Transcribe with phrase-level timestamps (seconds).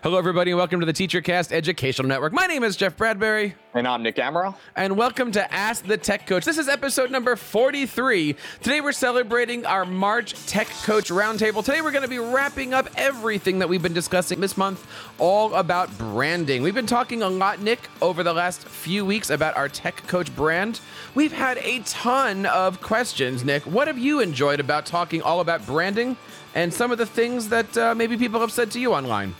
[0.00, 2.32] Hello, everybody, and welcome to the TeacherCast Educational Network.
[2.32, 3.56] My name is Jeff Bradbury.
[3.74, 4.54] And I'm Nick Amaral.
[4.76, 6.44] And welcome to Ask the Tech Coach.
[6.44, 8.36] This is episode number 43.
[8.62, 11.64] Today we're celebrating our March Tech Coach Roundtable.
[11.64, 14.86] Today we're going to be wrapping up everything that we've been discussing this month,
[15.18, 16.62] all about branding.
[16.62, 20.34] We've been talking a lot, Nick, over the last few weeks about our Tech Coach
[20.36, 20.80] brand.
[21.16, 23.64] We've had a ton of questions, Nick.
[23.64, 26.16] What have you enjoyed about talking all about branding
[26.54, 29.34] and some of the things that uh, maybe people have said to you online?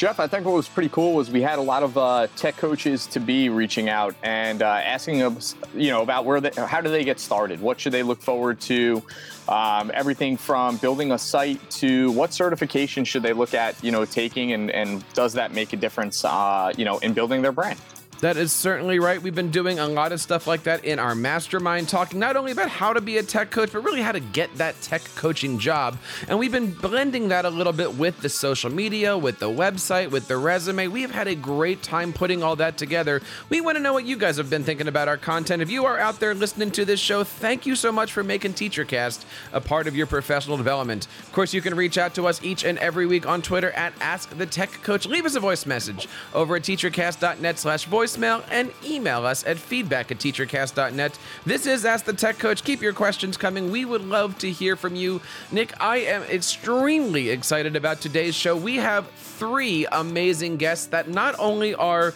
[0.00, 2.56] Jeff, I think what was pretty cool was we had a lot of uh, tech
[2.56, 6.80] coaches to be reaching out and uh, asking us, you know, about where they, how
[6.80, 7.60] do they get started?
[7.60, 9.02] What should they look forward to?
[9.46, 14.06] Um, everything from building a site to what certification should they look at, you know,
[14.06, 17.78] taking, and, and does that make a difference, uh, you know, in building their brand?
[18.20, 19.20] That is certainly right.
[19.20, 22.52] We've been doing a lot of stuff like that in our mastermind, talking not only
[22.52, 25.58] about how to be a tech coach, but really how to get that tech coaching
[25.58, 25.96] job.
[26.28, 30.10] And we've been blending that a little bit with the social media, with the website,
[30.10, 30.88] with the resume.
[30.88, 33.22] We have had a great time putting all that together.
[33.48, 35.62] We want to know what you guys have been thinking about our content.
[35.62, 38.52] If you are out there listening to this show, thank you so much for making
[38.52, 41.06] TeacherCast a part of your professional development.
[41.20, 43.94] Of course, you can reach out to us each and every week on Twitter at
[44.02, 45.06] Ask the Tech Coach.
[45.06, 49.58] Leave us a voice message over at teachercast.net slash voice voicemail and email us at
[49.58, 51.18] feedback at teachercast.net.
[51.46, 52.64] This is Ask the Tech Coach.
[52.64, 53.70] Keep your questions coming.
[53.70, 55.20] We would love to hear from you.
[55.52, 58.56] Nick, I am extremely excited about today's show.
[58.56, 62.14] We have three amazing guests that not only are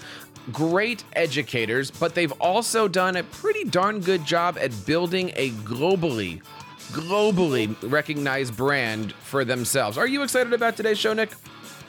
[0.53, 6.43] great educators, but they've also done a pretty darn good job at building a globally
[6.93, 9.99] globally recognized brand for themselves.
[9.99, 11.33] Are you excited about today's show, Nick?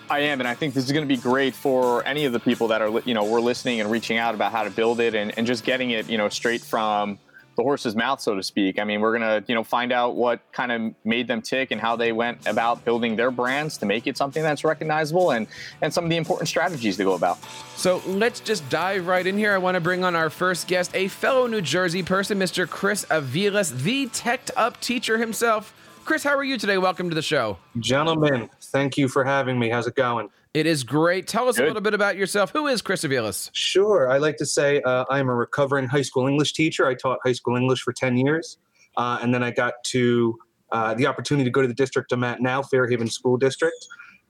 [0.10, 2.40] I am, and I think this is going to be great for any of the
[2.40, 5.16] people that are, you know, we're listening and reaching out about how to build it
[5.16, 7.18] and, and just getting it, you know, straight from
[7.56, 8.80] the horse's mouth, so to speak.
[8.80, 11.72] I mean, we're going to, you know, find out what kind of made them tick
[11.72, 15.48] and how they went about building their brands to make it something that's recognizable and,
[15.82, 17.40] and some of the important strategies to go about.
[17.76, 19.54] So let's just dive right in here.
[19.54, 22.70] I want to bring on our first guest, a fellow New Jersey person, Mr.
[22.70, 25.74] Chris Aviles, the teched up teacher himself.
[26.04, 26.78] Chris, how are you today?
[26.78, 27.58] Welcome to the show.
[27.80, 29.70] Gentlemen, thank you for having me.
[29.70, 30.30] How's it going?
[30.54, 31.28] It is great.
[31.28, 31.64] Tell us Good.
[31.64, 32.52] a little bit about yourself.
[32.52, 33.50] Who is Chris Aviles?
[33.54, 34.12] Sure.
[34.12, 36.86] I like to say uh, I'm a recovering high school English teacher.
[36.86, 38.58] I taught high school English for 10 years.
[38.98, 40.38] Uh, and then I got to
[40.74, 43.78] uh, the opportunity to go to the district I'm at now, Fairhaven School District.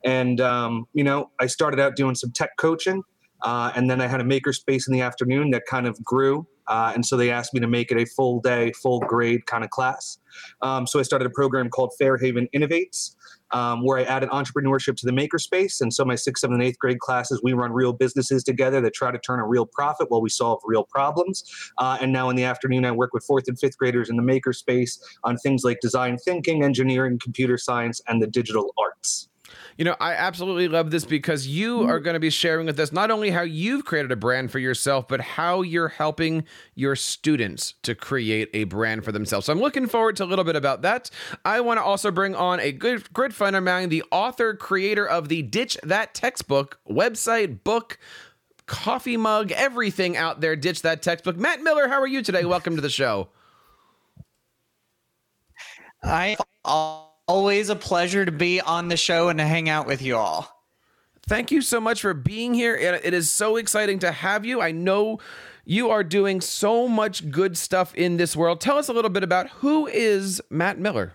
[0.04, 3.02] And, um, you know, I started out doing some tech coaching.
[3.42, 6.46] Uh, and then I had a makerspace in the afternoon that kind of grew.
[6.68, 9.64] Uh, and so they asked me to make it a full day, full grade kind
[9.64, 10.18] of class.
[10.62, 13.14] Um, so I started a program called Fairhaven Innovates,
[13.52, 15.80] um, where I added entrepreneurship to the makerspace.
[15.80, 18.94] And so my sixth, seventh, and eighth grade classes, we run real businesses together that
[18.94, 21.44] try to turn a real profit while we solve real problems.
[21.78, 24.22] Uh, and now in the afternoon, I work with fourth and fifth graders in the
[24.22, 29.28] makerspace on things like design thinking, engineering, computer science, and the digital arts.
[29.76, 31.90] You know, I absolutely love this because you mm-hmm.
[31.90, 34.58] are going to be sharing with us not only how you've created a brand for
[34.58, 36.44] yourself, but how you're helping
[36.74, 39.46] your students to create a brand for themselves.
[39.46, 41.10] So I'm looking forward to a little bit about that.
[41.44, 45.06] I want to also bring on a good, good friend of mine, the author, creator
[45.06, 47.98] of the Ditch That Textbook website, book,
[48.64, 50.56] coffee mug, everything out there.
[50.56, 51.36] Ditch That Textbook.
[51.36, 52.46] Matt Miller, how are you today?
[52.46, 53.28] Welcome to the show.
[56.02, 56.36] I
[57.26, 60.64] always a pleasure to be on the show and to hang out with you all.
[61.28, 62.76] Thank you so much for being here.
[62.76, 64.60] It is so exciting to have you.
[64.60, 65.18] I know
[65.64, 68.60] you are doing so much good stuff in this world.
[68.60, 71.12] Tell us a little bit about who is Matt Miller.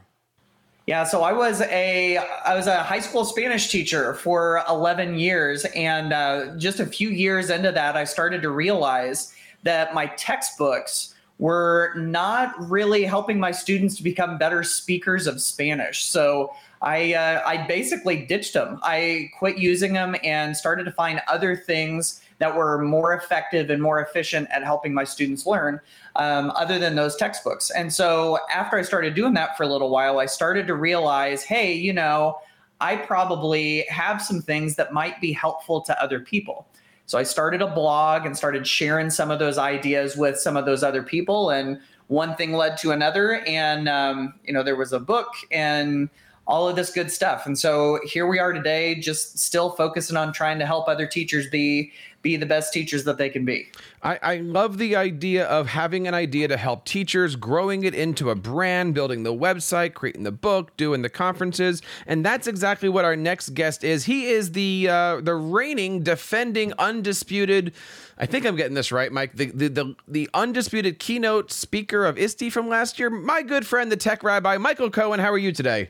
[0.85, 5.63] Yeah, so I was a I was a high school Spanish teacher for 11 years
[5.75, 9.33] and uh, just a few years into that I started to realize
[9.63, 16.03] that my textbooks were not really helping my students to become better speakers of Spanish.
[16.03, 16.53] So
[16.83, 18.79] I uh, I basically ditched them.
[18.83, 23.81] I quit using them and started to find other things that were more effective and
[23.81, 25.79] more efficient at helping my students learn,
[26.15, 27.71] um, other than those textbooks.
[27.71, 31.43] And so after I started doing that for a little while, I started to realize,
[31.43, 32.37] hey, you know,
[32.79, 36.67] I probably have some things that might be helpful to other people.
[37.05, 40.65] So I started a blog and started sharing some of those ideas with some of
[40.65, 44.93] those other people, and one thing led to another, and um, you know there was
[44.93, 46.09] a book and
[46.47, 47.45] all of this good stuff.
[47.45, 51.47] And so here we are today, just still focusing on trying to help other teachers
[51.49, 53.71] be be the best teachers that they can be.
[54.03, 58.29] I, I love the idea of having an idea to help teachers, growing it into
[58.29, 63.05] a brand, building the website, creating the book, doing the conferences, and that's exactly what
[63.05, 64.05] our next guest is.
[64.05, 67.73] He is the uh, the reigning, defending, undisputed.
[68.17, 69.35] I think I'm getting this right, Mike.
[69.35, 73.09] The, the the the undisputed keynote speaker of ISTE from last year.
[73.09, 75.19] My good friend, the tech rabbi, Michael Cohen.
[75.19, 75.89] How are you today?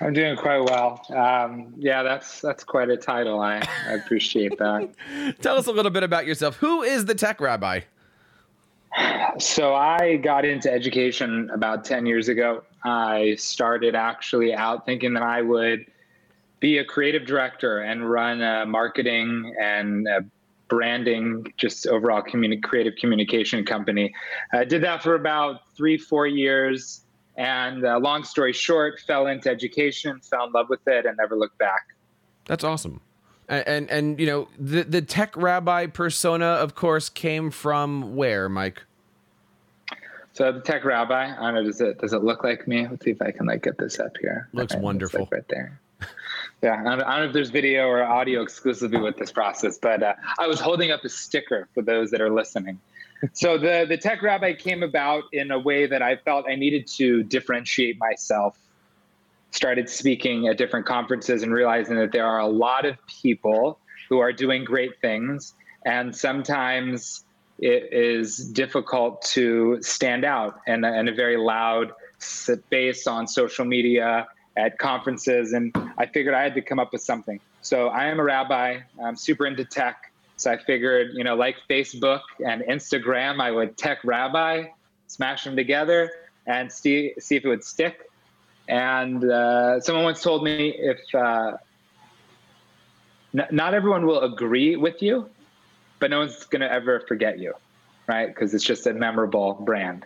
[0.00, 1.04] I'm doing quite well.
[1.14, 3.40] Um, yeah, that's that's quite a title.
[3.40, 4.90] I, I appreciate that.
[5.40, 6.56] Tell us a little bit about yourself.
[6.56, 7.80] Who is the tech rabbi?
[9.38, 12.62] So I got into education about 10 years ago.
[12.84, 15.86] I started actually out thinking that I would
[16.60, 20.24] be a creative director and run a marketing and a
[20.68, 24.14] branding, just overall communi- creative communication company.
[24.52, 27.03] I did that for about three, four years.
[27.36, 31.36] And uh, long story short, fell into education, fell in love with it, and never
[31.36, 31.88] looked back.
[32.46, 33.00] That's awesome.
[33.48, 38.48] And, and and, you know the the tech rabbi persona, of course, came from where,
[38.48, 38.82] Mike?
[40.32, 42.86] So the tech rabbi, I don't know, does it does it look like me?
[42.88, 44.48] Let's see if I can like get this up here.
[44.52, 45.80] Looks wonderful, like right there.
[46.62, 49.78] yeah, I don't, I don't, know if there's video or audio exclusively with this process,
[49.78, 52.80] but uh, I was holding up a sticker for those that are listening
[53.32, 56.86] so the the tech rabbi came about in a way that I felt I needed
[56.98, 58.58] to differentiate myself.
[59.50, 63.78] Started speaking at different conferences and realizing that there are a lot of people
[64.08, 65.54] who are doing great things,
[65.86, 67.24] and sometimes
[67.58, 73.64] it is difficult to stand out in a, in a very loud space on social
[73.64, 74.26] media
[74.56, 75.52] at conferences.
[75.52, 77.40] And I figured I had to come up with something.
[77.60, 78.80] So I am a rabbi.
[79.02, 80.12] I'm super into tech.
[80.44, 84.64] So I figured, you know, like Facebook and Instagram, I would tech rabbi,
[85.06, 86.10] smash them together,
[86.46, 88.10] and see see if it would stick.
[88.68, 91.56] And uh, someone once told me if uh,
[93.34, 95.30] n- not everyone will agree with you,
[95.98, 97.54] but no one's going to ever forget you,
[98.06, 98.28] right?
[98.28, 100.04] Because it's just a memorable brand.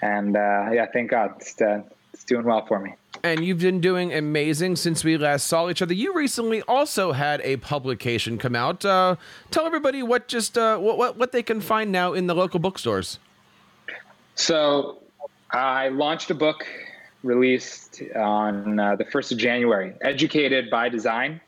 [0.00, 1.82] And uh, yeah, thank God, it's, uh,
[2.22, 5.82] it's doing well for me and you've been doing amazing since we last saw each
[5.82, 5.94] other.
[5.94, 8.84] You recently also had a publication come out.
[8.84, 9.16] Uh,
[9.50, 12.58] tell everybody what just uh, what, what what they can find now in the local
[12.58, 13.18] bookstores.
[14.34, 15.02] So,
[15.50, 16.66] I launched a book
[17.22, 21.40] released on uh, the first of January, "Educated by Design."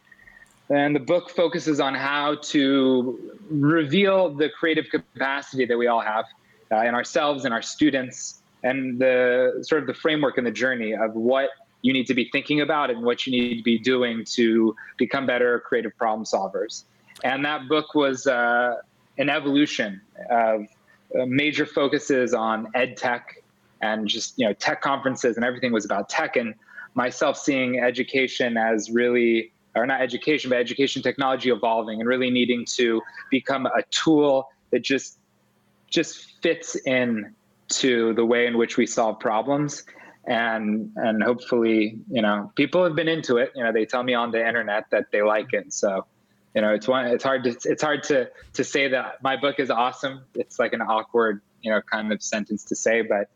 [0.71, 6.25] And the book focuses on how to reveal the creative capacity that we all have
[6.73, 10.94] uh, in ourselves and our students, and the sort of the framework and the journey
[10.94, 11.50] of what
[11.82, 15.26] you need to be thinking about and what you need to be doing to become
[15.26, 16.84] better creative problem solvers.
[17.22, 18.76] And that book was uh,
[19.19, 20.00] an evolution
[20.31, 20.62] of
[21.19, 23.37] uh, major focuses on ed tech
[23.82, 26.55] and just you know tech conferences and everything was about tech and
[26.94, 32.64] myself seeing education as really or not education but education technology evolving and really needing
[32.64, 33.00] to
[33.31, 35.19] become a tool that just
[35.90, 37.32] just fits in
[37.69, 39.84] to the way in which we solve problems.
[40.26, 43.52] And and hopefully you know people have been into it.
[43.55, 45.72] You know they tell me on the internet that they like it.
[45.72, 46.06] So
[46.55, 49.61] you know it's one it's hard to it's hard to to say that my book
[49.61, 50.25] is awesome.
[50.34, 53.28] It's like an awkward you know kind of sentence to say but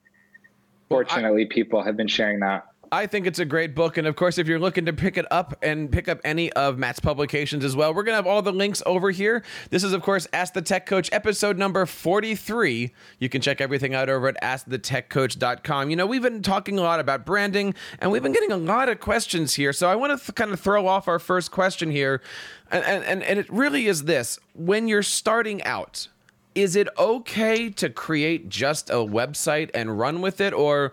[0.89, 3.97] fortunately well, I, people have been sharing that I think it's a great book.
[3.97, 6.79] And of course, if you're looking to pick it up and pick up any of
[6.79, 9.43] Matt's publications as well, we're going to have all the links over here.
[9.71, 12.93] This is, of course, Ask the Tech Coach, episode number 43.
[13.19, 15.91] You can check everything out over at askthetechcoach.com.
[15.91, 18.89] You know, we've been talking a lot about branding and we've been getting a lot
[18.89, 19.73] of questions here.
[19.73, 22.23] So I want to th- kind of throw off our first question here.
[22.71, 26.09] And, and, and it really is this when you're starting out,
[26.55, 30.53] is it okay to create just a website and run with it?
[30.53, 30.93] Or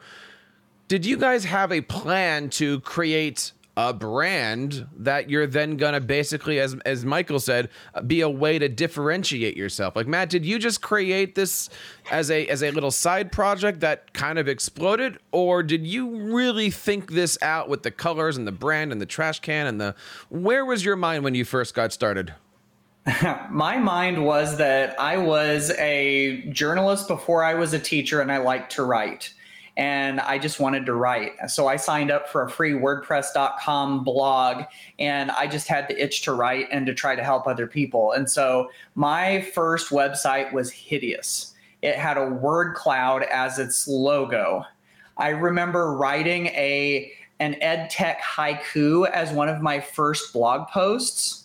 [0.87, 6.59] did you guys have a plan to create a brand that you're then gonna basically,
[6.59, 7.69] as as Michael said,
[8.07, 9.95] be a way to differentiate yourself.
[9.95, 11.69] Like Matt, did you just create this
[12.09, 16.69] as a as a little side project that kind of exploded, or did you really
[16.69, 19.93] think this out with the colors and the brand and the trash can and the?
[20.29, 22.33] Where was your mind when you first got started?
[23.51, 28.37] My mind was that I was a journalist before I was a teacher, and I
[28.37, 29.33] liked to write
[29.77, 31.33] and I just wanted to write.
[31.47, 34.63] So I signed up for a free WordPress.com blog
[34.99, 38.13] and I just had the itch to write and to try to help other people.
[38.13, 41.53] And so my first website was hideous.
[41.81, 44.63] It had a word cloud as its logo.
[45.17, 51.43] I remember writing a an ed tech haiku as one of my first blog posts.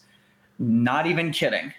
[0.61, 1.75] Not even kidding.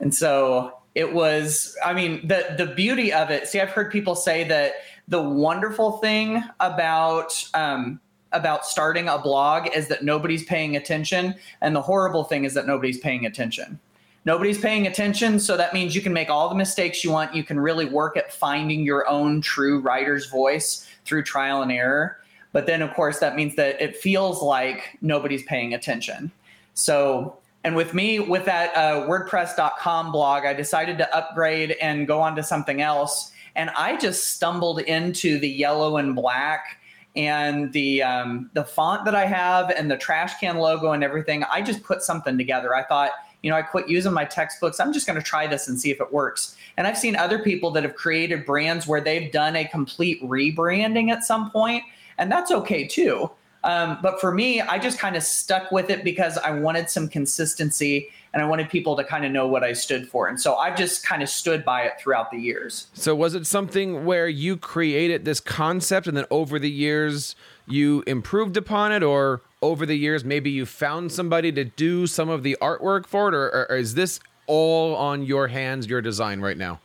[0.00, 4.16] And so it was i mean the the beauty of it see i've heard people
[4.16, 4.72] say that
[5.06, 8.00] the wonderful thing about um,
[8.32, 12.66] about starting a blog is that nobody's paying attention, and the horrible thing is that
[12.66, 13.78] nobody's paying attention.
[14.24, 17.34] Nobody's paying attention, so that means you can make all the mistakes you want.
[17.34, 22.18] You can really work at finding your own true writer's voice through trial and error.
[22.52, 26.30] But then, of course, that means that it feels like nobody's paying attention.
[26.74, 32.20] So, and with me, with that uh, WordPress.com blog, I decided to upgrade and go
[32.20, 36.78] on to something else and I just stumbled into the yellow and black
[37.16, 41.44] and the um, the font that I have and the trash can logo and everything.
[41.44, 42.74] I just put something together.
[42.74, 43.10] I thought,
[43.42, 44.78] you know, I quit using my textbooks.
[44.78, 46.56] I'm just going to try this and see if it works.
[46.76, 51.10] And I've seen other people that have created brands where they've done a complete rebranding
[51.10, 51.82] at some point,
[52.18, 53.30] and that's okay too.
[53.62, 57.08] Um, but for me, I just kind of stuck with it because I wanted some
[57.08, 60.28] consistency and I wanted people to kind of know what I stood for.
[60.28, 62.86] And so I've just kind of stood by it throughout the years.
[62.94, 67.34] So was it something where you created this concept and then over the years
[67.66, 72.28] you improved upon it or over the years maybe you found somebody to do some
[72.28, 76.40] of the artwork for it or, or is this all on your hands, your design
[76.40, 76.80] right now?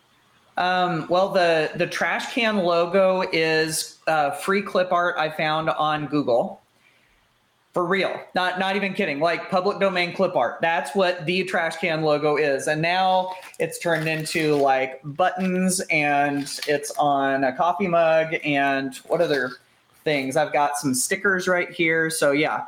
[0.58, 6.08] Um, well, the the trash can logo is uh, free clip art I found on
[6.08, 6.62] Google
[7.76, 8.22] for real.
[8.34, 9.20] Not not even kidding.
[9.20, 10.60] Like public domain clip art.
[10.62, 12.70] That's what the trash can logo is.
[12.70, 19.20] And now it's turned into like buttons and it's on a coffee mug and what
[19.20, 19.58] other
[20.06, 20.38] things?
[20.38, 22.10] I've got some stickers right here.
[22.10, 22.64] So yeah.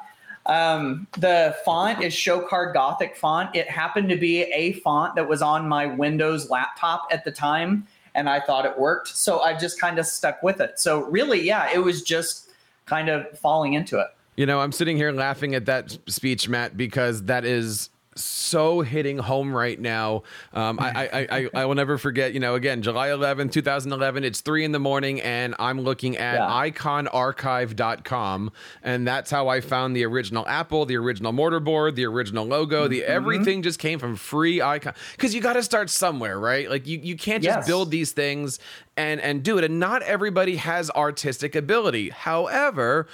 [0.46, 3.56] Um, the font is showcard gothic font.
[3.56, 7.88] It happened to be a font that was on my windows laptop at the time
[8.14, 9.08] and i thought it worked.
[9.08, 10.82] So i just kind of stuck with it.
[10.82, 12.50] So really yeah it was just
[12.86, 14.08] kind of falling into it
[14.38, 17.90] you know, I'm sitting here laughing at that speech, Matt, because that is
[18.20, 20.24] so hitting home right now.
[20.54, 24.42] Um, I, I, I, I, will never forget, you know, again, July 11th, 2011, it's
[24.42, 26.72] three in the morning and I'm looking at yeah.
[26.72, 28.52] iconarchive.com.
[28.84, 33.02] And that's how I found the original Apple, the original mortarboard, the original logo, the
[33.02, 33.12] mm-hmm.
[33.12, 34.94] everything just came from free icon.
[35.18, 36.70] Cause you got to start somewhere, right?
[36.70, 37.68] Like you, you can't just yes.
[37.68, 38.60] build these things
[38.96, 39.64] and, and do it.
[39.64, 42.10] And not everybody has artistic ability.
[42.10, 43.08] However,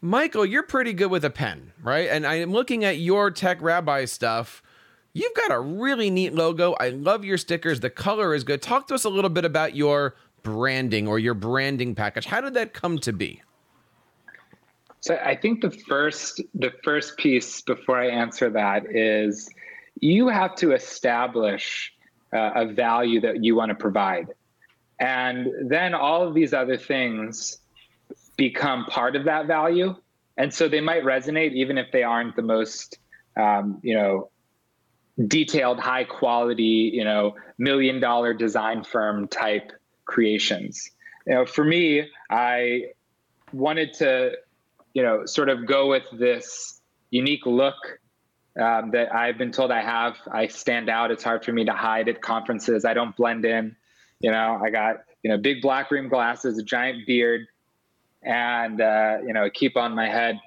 [0.00, 2.08] Michael, you're pretty good with a pen, right?
[2.08, 4.62] And I'm looking at your tech rabbi stuff.
[5.12, 6.74] You've got a really neat logo.
[6.78, 7.80] I love your stickers.
[7.80, 8.62] The color is good.
[8.62, 10.14] Talk to us a little bit about your
[10.44, 12.26] branding or your branding package.
[12.26, 13.42] How did that come to be?
[15.00, 19.48] So I think the first the first piece before I answer that is
[20.00, 21.92] you have to establish
[22.32, 24.28] uh, a value that you want to provide.
[25.00, 27.58] And then all of these other things
[28.38, 29.94] become part of that value.
[30.38, 32.98] And so they might resonate even if they aren't the most,
[33.36, 34.30] um, you know,
[35.26, 39.72] detailed, high quality, you know, million dollar design firm type
[40.06, 40.90] creations.
[41.26, 42.92] You know, for me, I
[43.52, 44.32] wanted to,
[44.94, 46.80] you know, sort of go with this
[47.10, 47.74] unique look
[48.60, 50.16] um, that I've been told I have.
[50.30, 51.10] I stand out.
[51.10, 52.84] It's hard for me to hide at conferences.
[52.84, 53.74] I don't blend in.
[54.20, 57.46] You know, I got you know big black rim glasses, a giant beard,
[58.22, 60.38] and uh, you know kippah on my head.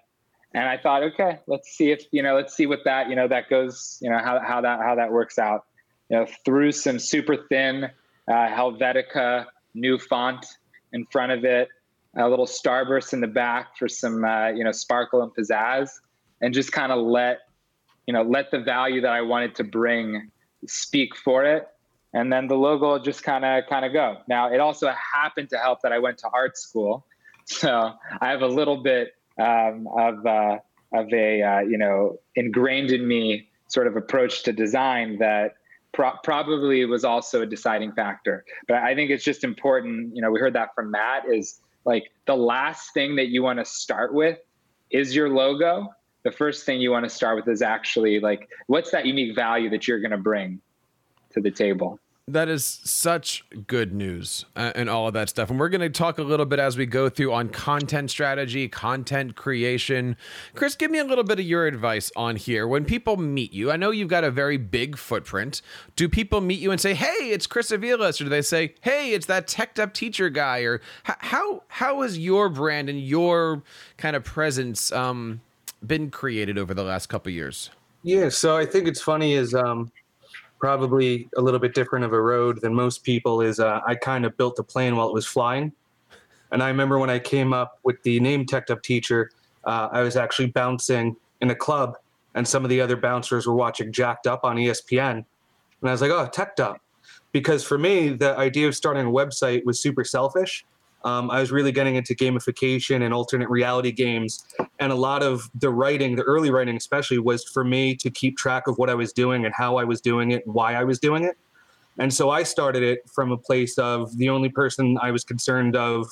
[0.53, 3.25] And i thought okay let's see if you know let's see what that you know
[3.25, 5.65] that goes you know how, how that how that works out.
[6.09, 7.85] You know threw some super thin
[8.27, 10.45] uh, Helvetica Neue font
[10.91, 11.69] in front of it
[12.17, 15.89] a little starburst in the back for some uh, you know sparkle and pizzazz
[16.41, 17.39] and just kind of let
[18.05, 20.29] you know let the value that i wanted to bring
[20.67, 21.67] speak for it.
[22.13, 24.17] And then the logo just kind of kind of go.
[24.27, 27.05] Now it also happened to help that i went to art school
[27.45, 30.57] so I have a little bit um, of uh,
[30.93, 35.53] of a uh, you know ingrained in me sort of approach to design that
[35.93, 38.45] pro- probably was also a deciding factor.
[38.67, 40.15] But I think it's just important.
[40.15, 41.23] You know, we heard that from Matt.
[41.27, 44.39] Is like the last thing that you want to start with
[44.89, 45.89] is your logo.
[46.23, 49.69] The first thing you want to start with is actually like what's that unique value
[49.71, 50.61] that you're going to bring
[51.31, 55.49] to the table that is such good news uh, and all of that stuff.
[55.49, 58.67] And we're going to talk a little bit as we go through on content strategy,
[58.67, 60.15] content creation.
[60.53, 62.67] Chris, give me a little bit of your advice on here.
[62.67, 65.61] When people meet you, I know you've got a very big footprint.
[65.95, 69.13] Do people meet you and say, "Hey, it's Chris Aviles," or do they say, "Hey,
[69.13, 70.59] it's that teched up teacher guy"?
[70.59, 73.63] Or how how has your brand and your
[73.97, 75.41] kind of presence um,
[75.85, 77.71] been created over the last couple years?
[78.03, 79.91] Yeah, so I think it's funny is um,
[80.61, 84.25] probably a little bit different of a road than most people is uh, I kind
[84.25, 85.73] of built the plane while it was flying.
[86.51, 89.31] And I remember when I came up with the name Tech Up Teacher,
[89.65, 91.97] uh, I was actually bouncing in a club,
[92.35, 95.11] and some of the other bouncers were watching Jacked Up on ESPN.
[95.11, 96.77] And I was like, oh, Tech Up.
[97.31, 100.65] Because for me, the idea of starting a website was super selfish
[101.03, 104.45] um, I was really getting into gamification and alternate reality games.
[104.79, 108.37] And a lot of the writing, the early writing especially, was for me to keep
[108.37, 110.83] track of what I was doing and how I was doing it, and why I
[110.83, 111.37] was doing it.
[111.97, 115.75] And so I started it from a place of the only person I was concerned
[115.75, 116.07] of,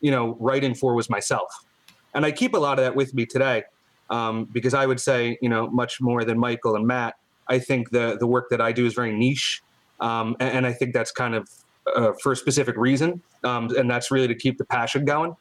[0.00, 1.52] you know, writing for was myself.
[2.14, 3.64] And I keep a lot of that with me today
[4.10, 7.16] um, because I would say, you know, much more than Michael and Matt,
[7.48, 9.62] I think the the work that I do is very niche.
[10.00, 11.48] Um, and, and I think that's kind of
[11.94, 15.36] uh, for a specific reason, um, and that's really to keep the passion going.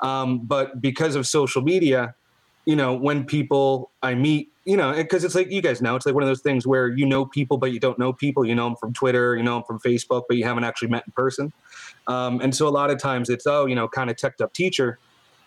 [0.00, 2.14] Um, but because of social media,
[2.64, 6.06] you know, when people I meet, you know, because it's like you guys know, it's
[6.06, 8.44] like one of those things where you know people, but you don't know people.
[8.44, 11.04] You know them from Twitter, you know them from Facebook, but you haven't actually met
[11.06, 11.52] in person.
[12.06, 14.52] Um, and so a lot of times it's oh, you know, kind of teched up
[14.52, 14.98] teacher.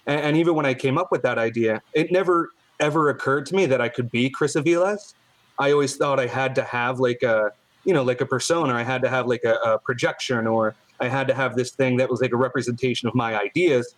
[0.06, 3.56] And, and, even when I came up with that idea, it never ever occurred to
[3.56, 5.14] me that I could be Chris Aviles.
[5.60, 7.52] I always thought I had to have like a,
[7.84, 8.74] you know, like a persona.
[8.74, 11.98] I had to have like a, a projection, or I had to have this thing
[11.98, 13.96] that was like a representation of my ideas.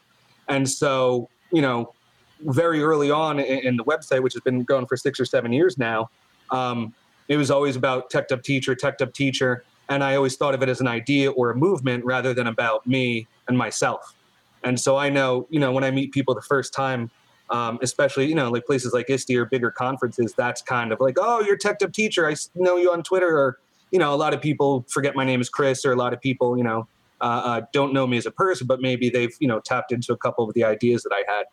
[0.47, 1.93] And so, you know,
[2.41, 5.53] very early on in, in the website, which has been going for six or seven
[5.53, 6.09] years now,
[6.51, 6.93] um,
[7.27, 9.63] it was always about tech up teacher, tech up teacher.
[9.89, 12.85] And I always thought of it as an idea or a movement rather than about
[12.87, 14.15] me and myself.
[14.63, 17.11] And so I know, you know, when I meet people the first time,
[17.51, 21.17] um, especially, you know, like places like ISTE or bigger conferences, that's kind of like,
[21.19, 22.27] oh, you're tech up teacher.
[22.27, 23.37] I know you on Twitter.
[23.37, 23.59] Or,
[23.95, 26.19] you know, a lot of people forget my name is Chris, or a lot of
[26.19, 26.87] people, you know,
[27.21, 30.11] uh, uh, don't know me as a person, but maybe they've, you know, tapped into
[30.11, 31.45] a couple of the ideas that I had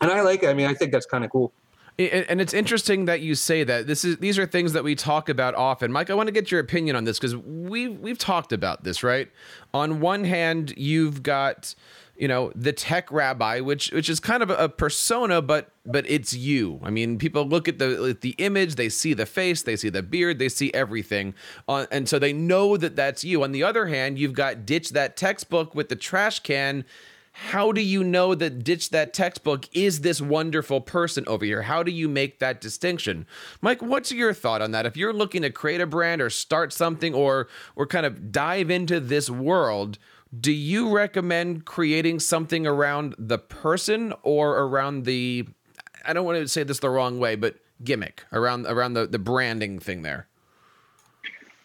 [0.00, 0.48] and I like it.
[0.48, 1.52] I mean, I think that's kind of cool.
[1.98, 3.86] And it's interesting that you say that.
[3.86, 5.92] This is these are things that we talk about often.
[5.92, 9.02] Mike, I want to get your opinion on this because we've we've talked about this,
[9.02, 9.28] right?
[9.74, 11.74] On one hand, you've got
[12.20, 16.34] you know the tech rabbi which which is kind of a persona but but it's
[16.34, 16.78] you.
[16.84, 19.88] I mean people look at the at the image they see the face they see
[19.88, 21.34] the beard they see everything.
[21.66, 23.42] Uh, and so they know that that's you.
[23.42, 26.84] On the other hand you've got ditch that textbook with the trash can.
[27.32, 31.62] How do you know that ditch that textbook is this wonderful person over here?
[31.62, 33.24] How do you make that distinction?
[33.62, 34.84] Mike what's your thought on that?
[34.84, 38.70] If you're looking to create a brand or start something or or kind of dive
[38.70, 39.96] into this world
[40.38, 45.46] do you recommend creating something around the person or around the
[46.04, 49.18] i don't want to say this the wrong way but gimmick around around the, the
[49.18, 50.26] branding thing there?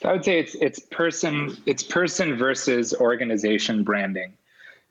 [0.01, 4.33] So i would say it's it's person it's person versus organization branding.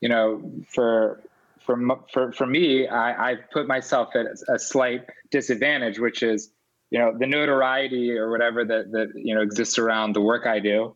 [0.01, 1.21] You know, for
[1.65, 1.77] for
[2.11, 6.51] for for me, I, I've put myself at a slight disadvantage, which is,
[6.91, 10.59] you know, the notoriety or whatever that that you know exists around the work I
[10.59, 10.95] do,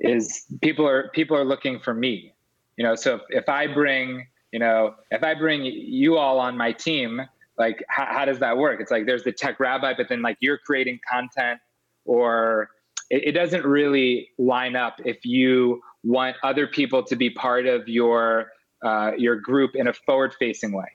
[0.00, 2.32] is people are people are looking for me.
[2.76, 6.56] You know, so if, if I bring you know if I bring you all on
[6.56, 7.20] my team,
[7.58, 8.80] like how, how does that work?
[8.80, 11.60] It's like there's the tech rabbi, but then like you're creating content
[12.04, 12.70] or
[13.10, 17.88] it, it doesn't really line up if you want other people to be part of
[17.88, 18.48] your
[18.82, 20.86] uh, your group in a forward facing way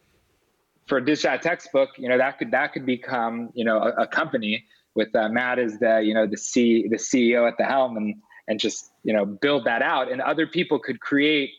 [0.87, 4.65] for a textbook you know that could that could become you know a, a company
[4.95, 8.15] with uh, matt as the you know the c the ceo at the helm and
[8.47, 10.11] and just you know build that out.
[10.11, 11.51] And other people could create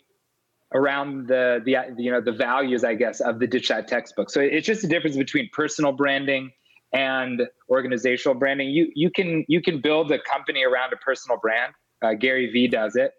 [0.74, 4.30] around the the you know the values i guess of the ditch that textbook.
[4.30, 6.50] So it's just the difference between personal branding
[6.92, 8.70] and organizational branding.
[8.70, 11.74] You you can you can build a company around a personal brand.
[12.02, 13.12] Uh, gary vee does it.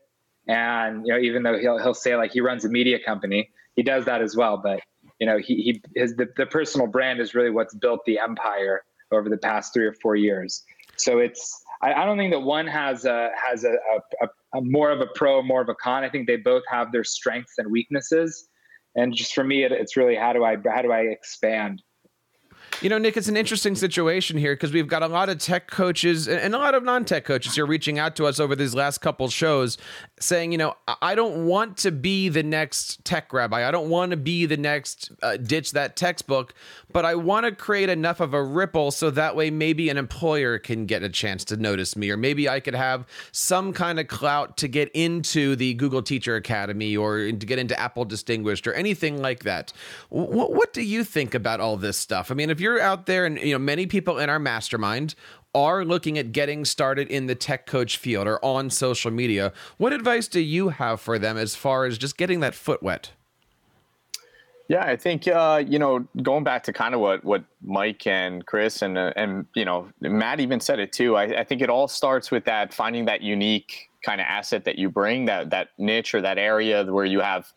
[0.47, 3.83] And you know even though he'll he'll say like he runs a media company he
[3.83, 4.57] does that as well.
[4.57, 4.81] But
[5.19, 8.83] you know he, he his the, the personal brand is really what's built the empire
[9.11, 10.63] over the past three or four years.
[10.97, 13.73] So it's i, I don't think that one has a has a,
[14.21, 16.03] a, a, more of a pro more of a con.
[16.03, 18.47] I think they both have their strengths and weaknesses.
[18.95, 21.81] And just for me it, it's really how do i how do i expand?
[22.81, 25.69] You know, Nick, it's an interesting situation here because we've got a lot of tech
[25.69, 28.97] coaches and a lot of non-tech coaches here reaching out to us over these last
[28.99, 29.77] couple shows,
[30.19, 33.67] saying, you know, I don't want to be the next tech rabbi.
[33.67, 36.53] I don't want to be the next uh, ditch that textbook,
[36.91, 40.57] but I want to create enough of a ripple so that way maybe an employer
[40.57, 44.07] can get a chance to notice me, or maybe I could have some kind of
[44.07, 48.73] clout to get into the Google Teacher Academy or to get into Apple Distinguished or
[48.73, 49.73] anything like that.
[50.11, 52.31] W- what do you think about all this stuff?
[52.31, 55.15] I mean, if you're out there and you know many people in our mastermind
[55.55, 59.93] are looking at getting started in the tech coach field or on social media, what
[59.93, 63.11] advice do you have for them as far as just getting that foot wet?
[64.67, 68.45] Yeah, I think uh, you know going back to kind of what what Mike and
[68.45, 71.15] Chris and uh, and you know Matt even said it too.
[71.15, 74.79] I, I think it all starts with that finding that unique kind of asset that
[74.79, 77.51] you bring that that niche or that area where you have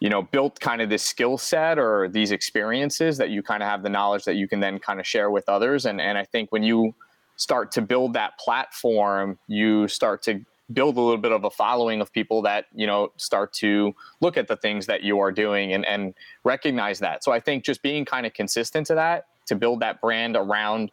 [0.00, 3.68] you know built kind of this skill set or these experiences that you kind of
[3.68, 5.86] have the knowledge that you can then kind of share with others.
[5.86, 6.94] And and I think when you
[7.36, 12.00] start to build that platform you start to build a little bit of a following
[12.00, 15.72] of people that you know start to look at the things that you are doing
[15.72, 17.24] and and recognize that.
[17.24, 20.92] So I think just being kind of consistent to that to build that brand around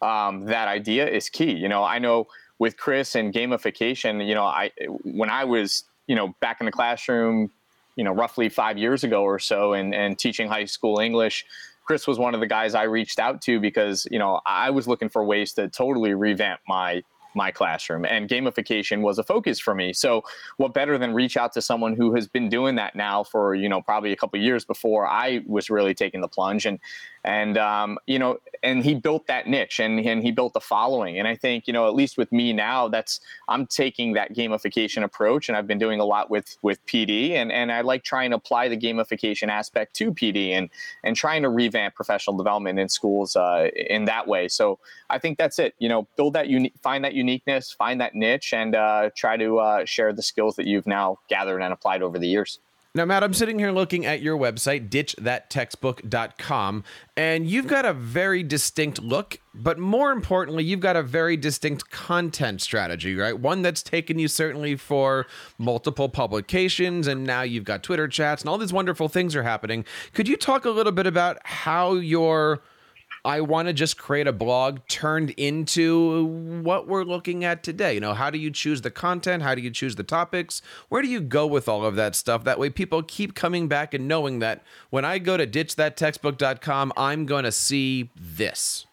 [0.00, 1.52] um, that idea is key.
[1.52, 2.26] You know I know
[2.58, 4.70] with Chris and gamification you know I
[5.04, 7.50] when I was you know back in the classroom
[7.98, 11.44] you know, roughly five years ago or so, and and teaching high school English.
[11.84, 14.86] Chris was one of the guys I reached out to because you know I was
[14.86, 17.02] looking for ways to totally revamp my
[17.34, 20.22] my classroom and gamification was a focus for me so
[20.56, 23.68] what better than reach out to someone who has been doing that now for you
[23.68, 26.78] know probably a couple years before i was really taking the plunge and
[27.24, 31.18] and um, you know and he built that niche and, and he built the following.
[31.18, 35.02] And i think you know at least with me now that's i'm taking that gamification
[35.02, 38.30] approach and i've been doing a lot with with pd and and i like trying
[38.30, 40.70] to apply the gamification aspect to pd and
[41.04, 44.48] and trying to revamp professional development in schools uh, in that way.
[44.48, 44.78] So
[45.10, 45.74] i think that's it.
[45.78, 49.58] You know build that unique find that uniqueness find that niche and uh, try to
[49.58, 52.60] uh, share the skills that you've now gathered and applied over the years
[52.98, 56.84] now, Matt, I'm sitting here looking at your website, ditchthattextbook.com,
[57.16, 61.90] and you've got a very distinct look, but more importantly, you've got a very distinct
[61.90, 63.38] content strategy, right?
[63.38, 65.26] One that's taken you certainly for
[65.58, 69.84] multiple publications, and now you've got Twitter chats, and all these wonderful things are happening.
[70.12, 72.62] Could you talk a little bit about how your
[73.28, 76.24] I want to just create a blog turned into
[76.64, 77.92] what we're looking at today.
[77.92, 79.42] You know, how do you choose the content?
[79.42, 80.62] How do you choose the topics?
[80.88, 82.44] Where do you go with all of that stuff?
[82.44, 87.26] That way people keep coming back and knowing that when I go to ditchthattextbook.com, I'm
[87.26, 88.86] going to see this.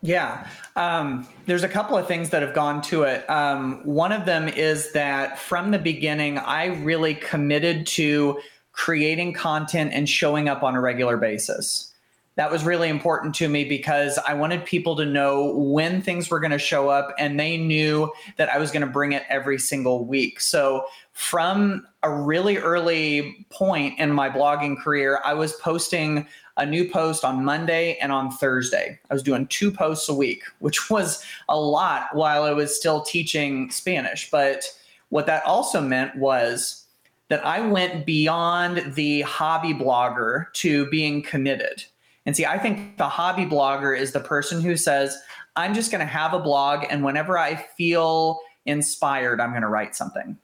[0.00, 3.28] Yeah, um, there's a couple of things that have gone to it.
[3.28, 8.40] Um, one of them is that from the beginning, I really committed to
[8.72, 11.92] creating content and showing up on a regular basis
[12.36, 16.38] that was really important to me because I wanted people to know when things were
[16.38, 19.58] going to show up and they knew that I was going to bring it every
[19.58, 20.40] single week.
[20.40, 26.26] So, from a really early point in my blogging career, I was posting
[26.58, 28.98] a new post on Monday and on Thursday.
[29.10, 33.00] I was doing two posts a week, which was a lot while I was still
[33.00, 34.30] teaching Spanish.
[34.30, 34.70] But
[35.08, 36.84] what that also meant was
[37.28, 41.84] that I went beyond the hobby blogger to being committed.
[42.26, 45.16] And see, I think the hobby blogger is the person who says,
[45.54, 49.68] I'm just going to have a blog, and whenever I feel inspired, I'm going to
[49.68, 50.36] write something.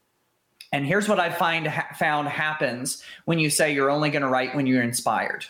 [0.71, 4.29] And here's what I find ha- found happens when you say you're only going to
[4.29, 5.45] write when you're inspired.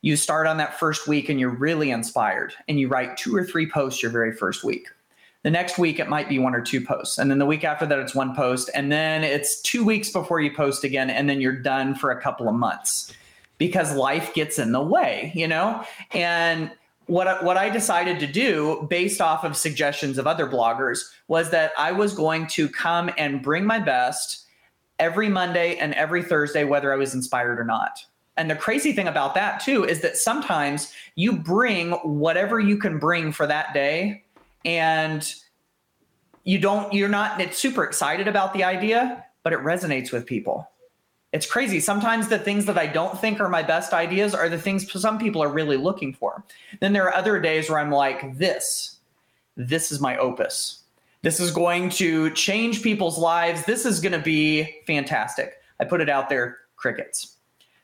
[0.00, 3.44] You start on that first week and you're really inspired, and you write two or
[3.44, 4.88] three posts your very first week.
[5.44, 7.18] The next week, it might be one or two posts.
[7.18, 8.68] And then the week after that, it's one post.
[8.74, 11.10] And then it's two weeks before you post again.
[11.10, 13.12] And then you're done for a couple of months
[13.58, 15.84] because life gets in the way, you know?
[16.12, 16.70] And
[17.06, 21.72] what what I decided to do based off of suggestions of other bloggers was that
[21.76, 24.46] I was going to come and bring my best
[24.98, 28.04] every Monday and every Thursday whether I was inspired or not.
[28.36, 32.98] And the crazy thing about that too is that sometimes you bring whatever you can
[32.98, 34.24] bring for that day
[34.64, 35.34] and
[36.44, 40.68] you don't you're not it's super excited about the idea, but it resonates with people
[41.32, 41.78] it's crazy.
[41.78, 45.18] Sometimes the things that I don't think are my best ideas are the things some
[45.18, 46.42] people are really looking for.
[46.80, 48.96] Then there are other days where I'm like, this,
[49.56, 50.82] this is my opus.
[51.22, 53.64] This is going to change people's lives.
[53.64, 55.54] This is going to be fantastic.
[55.80, 57.36] I put it out there, crickets.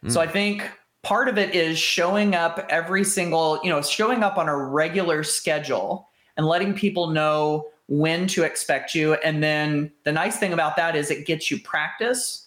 [0.02, 0.12] Mm.
[0.12, 0.70] So I think
[1.02, 5.22] part of it is showing up every single, you know, showing up on a regular
[5.22, 9.14] schedule and letting people know when to expect you.
[9.14, 12.43] And then the nice thing about that is it gets you practice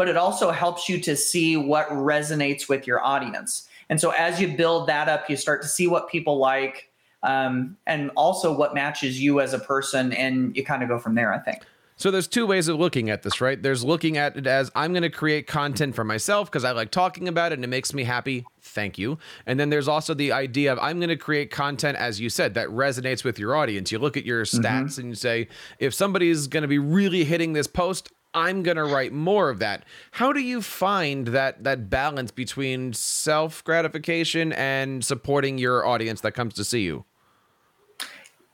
[0.00, 3.68] but it also helps you to see what resonates with your audience.
[3.90, 6.90] And so as you build that up, you start to see what people like
[7.22, 11.16] um, and also what matches you as a person, and you kind of go from
[11.16, 11.64] there, I think.
[11.96, 13.62] So there's two ways of looking at this, right?
[13.62, 16.90] There's looking at it as I'm going to create content for myself because I like
[16.90, 18.46] talking about it and it makes me happy.
[18.62, 19.18] Thank you.
[19.44, 22.54] And then there's also the idea of I'm going to create content as you said
[22.54, 23.92] that resonates with your audience.
[23.92, 25.00] You look at your stats mm-hmm.
[25.02, 29.12] and you say if somebody's going to be really hitting this post, I'm to write
[29.12, 29.84] more of that.
[30.12, 36.32] How do you find that that balance between self gratification and supporting your audience that
[36.32, 37.04] comes to see you?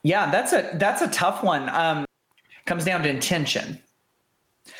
[0.03, 1.69] Yeah, that's a that's a tough one.
[1.69, 2.05] Um,
[2.65, 3.81] comes down to intention.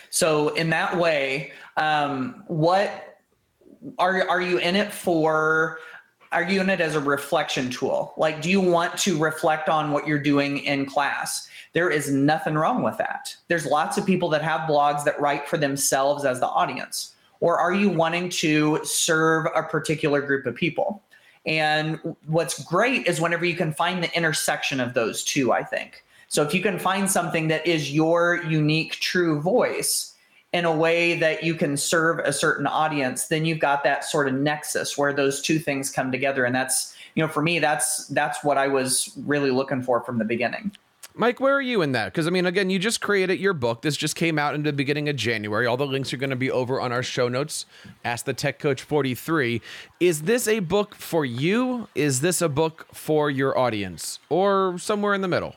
[0.10, 3.20] So in that way, um, what
[4.00, 5.80] are are you in it for?
[6.32, 8.14] Are you in it as a reflection tool?
[8.18, 11.48] Like, do you want to reflect on what you're doing in class?
[11.78, 13.36] There is nothing wrong with that.
[13.50, 17.14] There's lots of people that have blogs that write for themselves as the audience.
[17.40, 21.04] Or are you wanting to serve a particular group of people?
[21.46, 26.04] And what's great is whenever you can find the intersection of those two, I think.
[26.30, 30.16] So if you can find something that is your unique, true voice
[30.54, 34.28] in a way that you can serve a certain audience, then you've got that sort
[34.28, 36.44] of nexus where those two things come together.
[36.44, 40.18] And that's, you know, for me, that's that's what I was really looking for from
[40.18, 40.72] the beginning.
[41.20, 42.06] Mike, where are you in that?
[42.06, 43.82] Because I mean, again, you just created your book.
[43.82, 45.66] This just came out in the beginning of January.
[45.66, 47.66] All the links are going to be over on our show notes.
[48.06, 49.60] Ask the Tech Coach 43.
[50.00, 51.88] Is this a book for you?
[51.96, 55.56] Is this a book for your audience, or somewhere in the middle?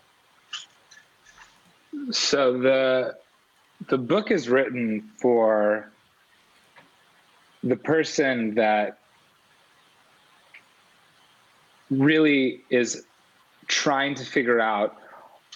[2.10, 3.16] So the
[3.88, 5.90] the book is written for
[7.62, 8.98] the person that
[11.90, 13.04] really is
[13.66, 14.99] trying to figure out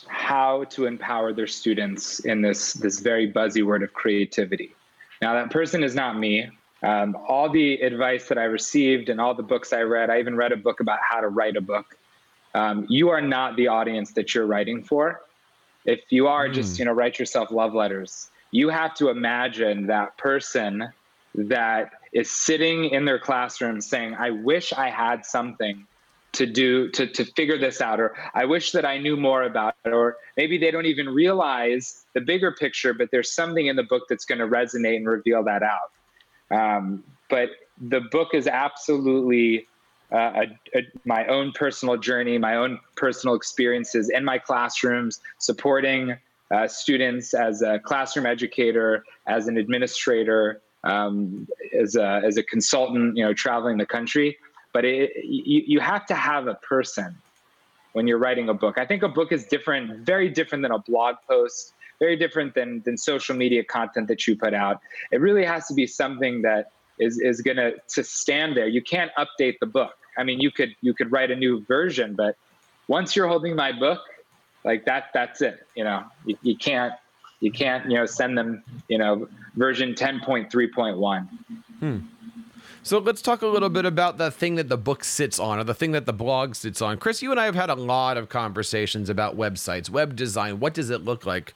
[0.08, 4.74] how to empower their students in this this very buzzy word of creativity.
[5.22, 6.50] Now that person is not me.
[6.82, 10.36] Um, all the advice that I received and all the books I read, I even
[10.36, 11.96] read a book about how to write a book.
[12.54, 15.22] Um, you are not the audience that you're writing for.
[15.86, 16.54] If you are, mm.
[16.54, 16.82] just hmm.
[16.82, 18.30] you know, write yourself love letters.
[18.50, 20.88] You have to imagine that person
[21.34, 25.86] that is sitting in their classroom saying, "I wish I had something
[26.34, 29.74] to do to, to figure this out or i wish that i knew more about
[29.84, 33.82] it or maybe they don't even realize the bigger picture but there's something in the
[33.82, 35.90] book that's going to resonate and reveal that out.
[36.50, 39.66] Um, but the book is absolutely
[40.12, 46.16] uh, a, a, my own personal journey my own personal experiences in my classrooms supporting
[46.50, 53.16] uh, students as a classroom educator as an administrator um, as, a, as a consultant
[53.16, 54.36] you know traveling the country
[54.74, 57.16] but it, you, you have to have a person
[57.92, 58.76] when you're writing a book.
[58.76, 62.82] I think a book is different, very different than a blog post, very different than,
[62.82, 64.80] than social media content that you put out.
[65.12, 68.66] It really has to be something that is, is going to to stand there.
[68.66, 69.94] You can't update the book.
[70.18, 72.36] I mean, you could you could write a new version, but
[72.88, 74.00] once you're holding my book,
[74.64, 75.66] like that, that's it.
[75.74, 76.92] You know, you, you can't
[77.40, 81.28] you can't you know send them you know version 10.3.1.
[81.80, 81.98] Hmm.
[82.82, 85.64] So let's talk a little bit about the thing that the book sits on or
[85.64, 86.98] the thing that the blog sits on.
[86.98, 90.60] Chris, you and I have had a lot of conversations about websites, web design.
[90.60, 91.54] What does it look like?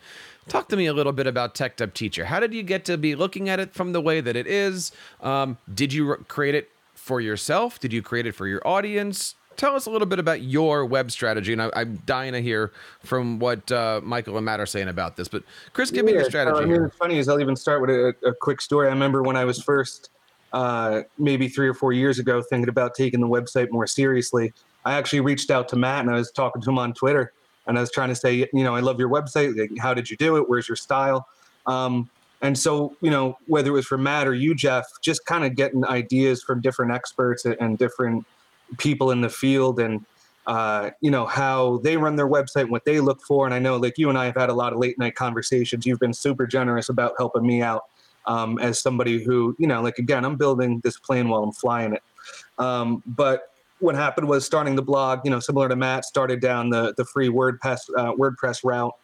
[0.48, 2.24] Talk to me a little bit about Teched Up Teacher.
[2.24, 4.92] How did you get to be looking at it from the way that it is?
[5.20, 7.78] Um, did you create it for yourself?
[7.78, 9.34] Did you create it for your audience?
[9.58, 11.52] Tell us a little bit about your web strategy.
[11.52, 12.72] And I, am dying to hear
[13.04, 15.28] from what uh, Michael and Matt are saying about this.
[15.28, 15.42] But
[15.72, 16.62] Chris, give yeah, me your strategy.
[16.62, 18.86] I mean, it's funny is I'll even start with a, a quick story.
[18.86, 20.10] I remember when I was first
[20.52, 24.52] uh, maybe three or four years ago, thinking about taking the website more seriously.
[24.84, 27.32] I actually reached out to Matt and I was talking to him on Twitter
[27.66, 29.68] and I was trying to say, you know, I love your website.
[29.78, 30.48] How did you do it?
[30.48, 31.26] Where's your style?
[31.66, 32.08] Um,
[32.40, 35.56] and so, you know, whether it was for Matt or you, Jeff, just kind of
[35.56, 38.24] getting ideas from different experts and different
[38.78, 40.04] people in the field and,
[40.46, 43.44] uh, you know, how they run their website and what they look for.
[43.44, 45.84] And I know, like, you and I have had a lot of late night conversations.
[45.84, 47.84] You've been super generous about helping me out
[48.28, 51.94] um, as somebody who, you know, like again, I'm building this plane while I'm flying
[51.94, 52.02] it.
[52.58, 56.68] Um, but what happened was starting the blog, you know, similar to Matt, started down
[56.70, 58.94] the the free WordPress uh, WordPress route,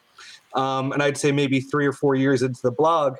[0.54, 3.16] um, and I'd say maybe three or four years into the blog,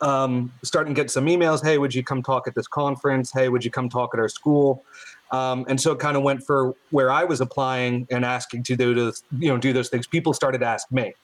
[0.00, 1.62] um, starting to get some emails.
[1.62, 3.30] Hey, would you come talk at this conference?
[3.30, 4.84] Hey, would you come talk at our school?
[5.32, 8.76] Um, and so it kind of went for where I was applying and asking to
[8.76, 10.06] do this, you know, do those things.
[10.06, 11.14] People started to ask me.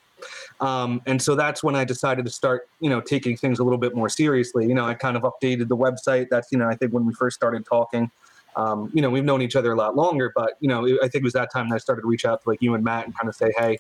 [0.61, 3.79] Um, and so that's when I decided to start, you know, taking things a little
[3.79, 4.67] bit more seriously.
[4.67, 6.29] You know, I kind of updated the website.
[6.31, 8.11] That's, you know, I think when we first started talking,
[8.57, 11.17] um, you know, we've known each other a lot longer, but, you know, I think
[11.17, 13.05] it was that time that I started to reach out to like you and Matt
[13.05, 13.79] and kind of say, hey,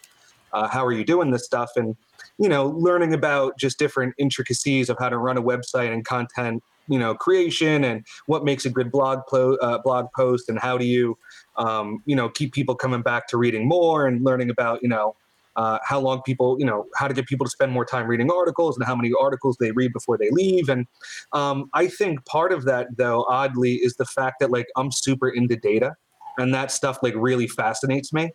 [0.53, 1.71] uh, how are you doing this stuff?
[1.77, 1.97] And,
[2.39, 6.63] you know, learning about just different intricacies of how to run a website and content,
[6.89, 10.77] you know, creation and what makes a good blog, po- uh, blog post and how
[10.77, 11.17] do you,
[11.57, 15.17] um, you know, keep people coming back to reading more and learning about, you know,
[15.57, 18.31] uh, how long people, you know, how to get people to spend more time reading
[18.31, 20.69] articles and how many articles they read before they leave.
[20.69, 20.87] And
[21.33, 25.29] um, I think part of that, though, oddly, is the fact that like I'm super
[25.29, 25.97] into data
[26.39, 28.31] and that stuff like really fascinates me.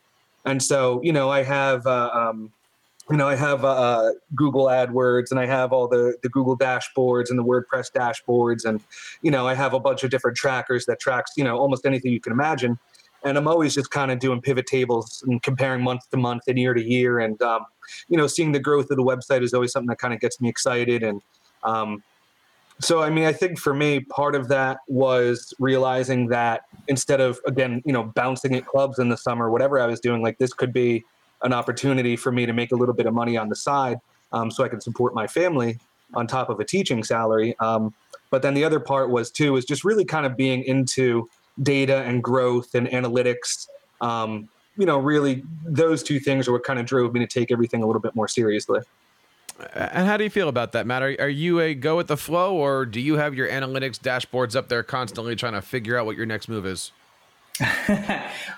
[0.46, 2.52] And so, you know, I have, uh, um,
[3.10, 6.58] you know, I have uh, uh Google AdWords and I have all the, the Google
[6.58, 8.66] dashboards and the WordPress dashboards.
[8.66, 8.82] And,
[9.22, 12.12] you know, I have a bunch of different trackers that tracks, you know, almost anything
[12.12, 12.80] you can imagine
[13.24, 16.58] and I'm always just kind of doing pivot tables and comparing month to month and
[16.58, 17.20] year to year.
[17.20, 17.66] And um,
[18.10, 20.42] you know, seeing the growth of the website is always something that kind of gets
[20.42, 21.04] me excited.
[21.04, 21.22] And
[21.64, 22.04] um,
[22.80, 27.40] so, I mean, I think for me, part of that was realizing that instead of
[27.46, 30.54] again, you know, bouncing at clubs in the summer, whatever I was doing, like this
[30.54, 31.04] could be
[31.44, 34.00] an opportunity for me to make a little bit of money on the side,
[34.32, 35.80] um, so I can support my family
[36.14, 37.56] on top of a teaching salary.
[37.60, 37.94] Um,
[38.30, 41.30] but then the other part was too is just really kind of being into
[41.62, 43.68] data and growth and analytics.
[44.00, 47.52] Um, you know, really, those two things are what kind of drove me to take
[47.52, 48.80] everything a little bit more seriously.
[49.74, 51.04] And how do you feel about that, Matt?
[51.04, 54.56] Are, are, you a go with the flow, or do you have your analytics dashboards
[54.56, 56.92] up there constantly trying to figure out what your next move is?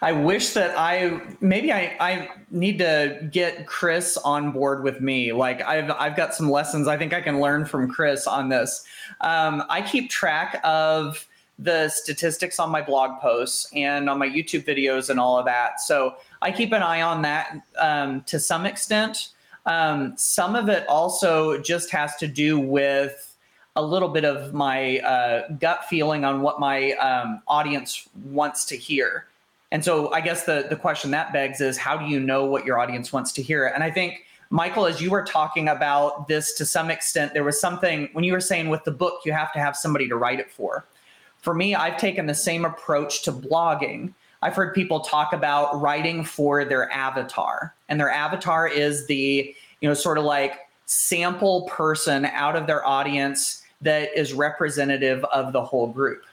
[0.02, 5.34] I wish that I maybe I, I need to get Chris on board with me.
[5.34, 8.86] Like I've I've got some lessons I think I can learn from Chris on this.
[9.20, 11.28] Um, I keep track of
[11.64, 15.80] the statistics on my blog posts and on my YouTube videos and all of that.
[15.80, 19.30] So I keep an eye on that um, to some extent.
[19.66, 23.36] Um, some of it also just has to do with
[23.76, 28.78] a little bit of my uh, gut feeling on what my um, audience wants to
[28.78, 29.28] hear.
[29.72, 32.66] And so I guess the the question that begs is how do you know what
[32.66, 33.66] your audience wants to hear?
[33.66, 37.60] And I think Michael, as you were talking about this to some extent, there was
[37.60, 40.40] something when you were saying with the book, you have to have somebody to write
[40.40, 40.86] it for.
[41.44, 44.14] For me, I've taken the same approach to blogging.
[44.42, 49.90] I've heard people talk about writing for their avatar, and their avatar is the, you
[49.90, 50.54] know, sort of like
[50.86, 56.24] sample person out of their audience that is representative of the whole group.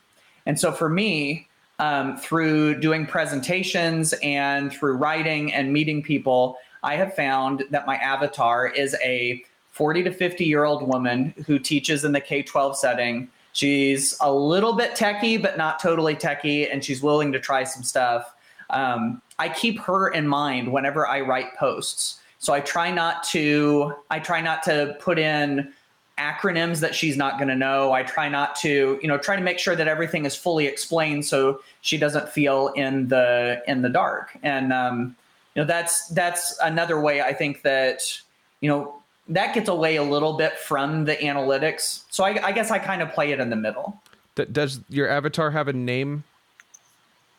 [0.46, 1.49] And so for me,
[1.81, 7.96] um, through doing presentations and through writing and meeting people, I have found that my
[7.96, 12.79] avatar is a 40 to 50 year old woman who teaches in the K 12
[12.79, 13.29] setting.
[13.52, 17.82] She's a little bit techie, but not totally techie, and she's willing to try some
[17.82, 18.34] stuff.
[18.70, 22.20] Um, I keep her in mind whenever I write posts.
[22.38, 25.72] So I try not to I try not to put in
[26.18, 27.92] acronyms that she's not going to know.
[27.92, 31.24] I try not to, you know, try to make sure that everything is fully explained
[31.24, 34.36] so she doesn't feel in the in the dark.
[34.42, 35.16] And um,
[35.54, 38.02] you know, that's that's another way I think that
[38.60, 38.99] you know
[39.30, 42.02] that gets away a little bit from the analytics.
[42.10, 44.00] So I, I guess I kind of play it in the middle.
[44.52, 46.24] Does your avatar have a name?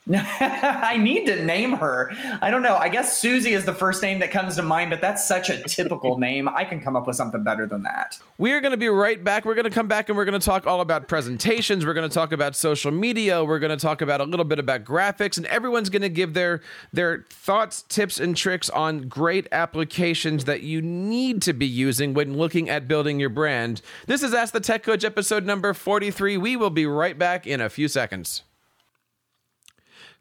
[0.11, 2.11] I need to name her.
[2.41, 2.75] I don't know.
[2.75, 5.61] I guess Susie is the first name that comes to mind, but that's such a
[5.61, 6.49] typical name.
[6.49, 8.17] I can come up with something better than that.
[8.39, 9.45] We are going to be right back.
[9.45, 11.85] We're going to come back and we're going to talk all about presentations.
[11.85, 13.43] We're going to talk about social media.
[13.43, 16.33] We're going to talk about a little bit about graphics, and everyone's going to give
[16.33, 16.61] their
[16.91, 22.37] their thoughts, tips, and tricks on great applications that you need to be using when
[22.37, 23.83] looking at building your brand.
[24.07, 26.37] This is Ask the Tech Coach episode number 43.
[26.37, 28.41] We will be right back in a few seconds.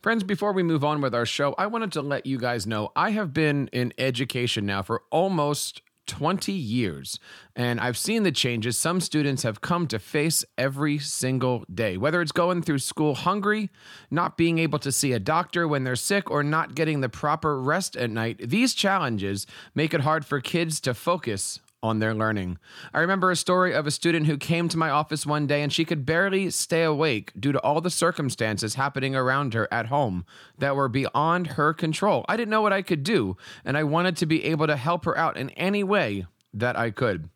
[0.03, 2.91] Friends, before we move on with our show, I wanted to let you guys know
[2.97, 7.21] I have been in education now for almost 20 years.
[7.55, 12.23] And I've seen the changes some students have come to face every single day, whether
[12.23, 13.69] it's going through school hungry,
[14.11, 17.61] not being able to see a doctor when they're sick, or not getting the proper
[17.61, 18.41] rest at night.
[18.49, 22.59] These challenges make it hard for kids to focus on their learning.
[22.93, 25.73] I remember a story of a student who came to my office one day and
[25.73, 30.25] she could barely stay awake due to all the circumstances happening around her at home
[30.59, 32.25] that were beyond her control.
[32.29, 35.05] I didn't know what I could do, and I wanted to be able to help
[35.05, 37.31] her out in any way that I could.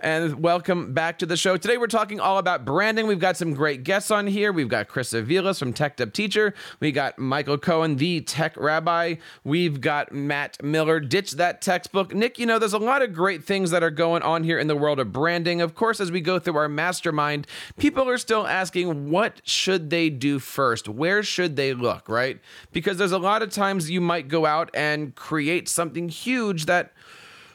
[0.00, 1.56] And welcome back to the show.
[1.56, 3.06] Today we're talking all about branding.
[3.06, 4.52] We've got some great guests on here.
[4.52, 6.54] We've got Chris Aviles from Teched Up Teacher.
[6.80, 9.16] We got Michael Cohen, the tech rabbi.
[9.44, 12.14] We've got Matt Miller, Ditch That Textbook.
[12.14, 14.66] Nick, you know, there's a lot of great things that are going on here in
[14.66, 15.60] the world of branding.
[15.60, 17.46] Of course, as we go through our mastermind,
[17.78, 20.88] people are still asking what should they do first?
[20.88, 22.40] Where should they look, right?
[22.72, 26.92] Because there's a lot of times you might go out and create something huge that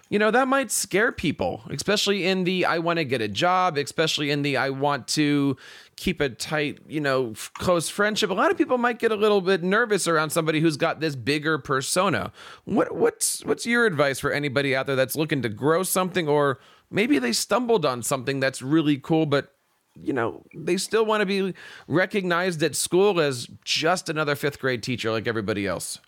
[0.09, 3.77] you know, that might scare people, especially in the I want to get a job,
[3.77, 5.55] especially in the I want to
[5.97, 8.31] keep a tight, you know, close friendship.
[8.31, 11.15] A lot of people might get a little bit nervous around somebody who's got this
[11.15, 12.31] bigger persona.
[12.65, 16.59] What what's what's your advice for anybody out there that's looking to grow something or
[16.89, 19.53] maybe they stumbled on something that's really cool but
[20.01, 21.53] you know, they still want to be
[21.87, 25.99] recognized at school as just another 5th grade teacher like everybody else.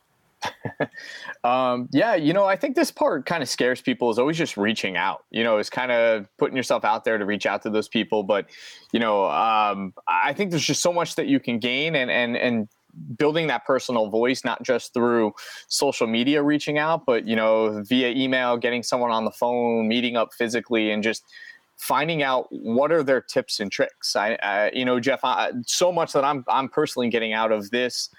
[1.43, 4.57] um, yeah, you know, I think this part kind of scares people is always just
[4.57, 5.25] reaching out.
[5.31, 8.23] You know, is kind of putting yourself out there to reach out to those people.
[8.23, 8.47] But
[8.91, 12.35] you know, um, I think there's just so much that you can gain, and and
[12.35, 12.67] and
[13.17, 15.31] building that personal voice not just through
[15.69, 20.17] social media reaching out but you know via email getting someone on the phone meeting
[20.17, 21.23] up physically and just
[21.77, 26.11] finding out what are their tips and tricks i, you know jeff I, so much
[26.11, 28.09] that i'm i'm personally getting out of this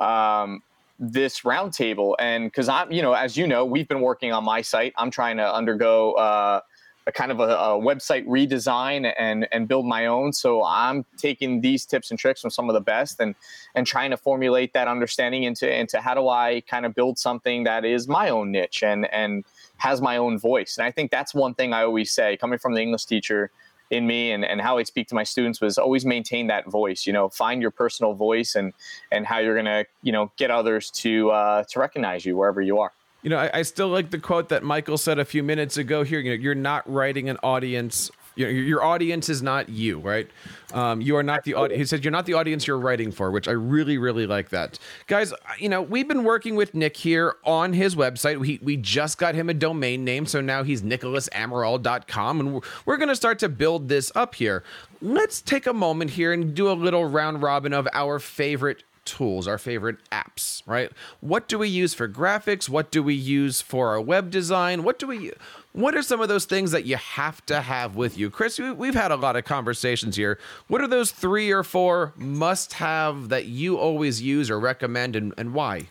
[0.00, 0.62] um,
[0.98, 2.14] this roundtable.
[2.18, 4.92] And because I'm, you know, as you know, we've been working on my site.
[4.96, 6.60] I'm trying to undergo uh,
[7.06, 10.32] a kind of a, a, website redesign and and build my own.
[10.32, 13.34] So I'm taking these tips and tricks from some of the best and
[13.74, 17.64] and trying to formulate that understanding into into how do I kind of build something
[17.64, 19.44] that is my own niche and and
[19.78, 20.78] has my own voice.
[20.78, 23.50] And I think that's one thing I always say, coming from the English teacher
[23.92, 27.06] in me and, and how I speak to my students was always maintain that voice,
[27.06, 28.72] you know, find your personal voice and
[29.12, 32.80] and how you're gonna, you know, get others to uh, to recognize you wherever you
[32.80, 32.92] are.
[33.22, 36.02] You know, I, I, still like the quote that Michael said a few minutes ago
[36.02, 36.18] here.
[36.18, 38.10] You know, you're not writing an audience.
[38.34, 40.28] You know, your audience is not you, right?
[40.72, 41.78] Um, you are not the audience.
[41.78, 44.78] He said you're not the audience you're writing for, which I really, really like that.
[45.06, 48.38] Guys, you know, we've been working with Nick here on his website.
[48.38, 52.96] We, we just got him a domain name, so now he's nicholasamaral.com, and we're, we're
[52.96, 54.64] going to start to build this up here.
[55.00, 59.48] Let's take a moment here and do a little round robin of our favorite tools,
[59.48, 60.90] our favorite apps, right?
[61.20, 62.68] What do we use for graphics?
[62.68, 64.84] What do we use for our web design?
[64.84, 65.32] What do we
[65.72, 68.30] what are some of those things that you have to have with you?
[68.30, 70.38] Chris, we've had a lot of conversations here.
[70.68, 75.32] What are those three or four must have that you always use or recommend and,
[75.38, 75.88] and why?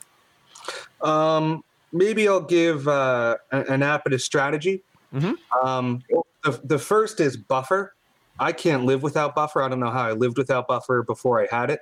[1.01, 4.83] Um, maybe I'll give uh, an app and a strategy.
[5.13, 5.67] Mm-hmm.
[5.67, 6.03] Um,
[6.43, 7.95] the, the first is Buffer.
[8.39, 9.61] I can't live without Buffer.
[9.61, 11.79] I don't know how I lived without Buffer before I had it.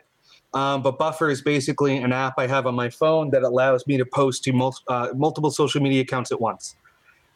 [0.54, 3.98] Um, but Buffer is basically an app I have on my phone that allows me
[3.98, 6.76] to post to mul- uh, multiple social media accounts at once.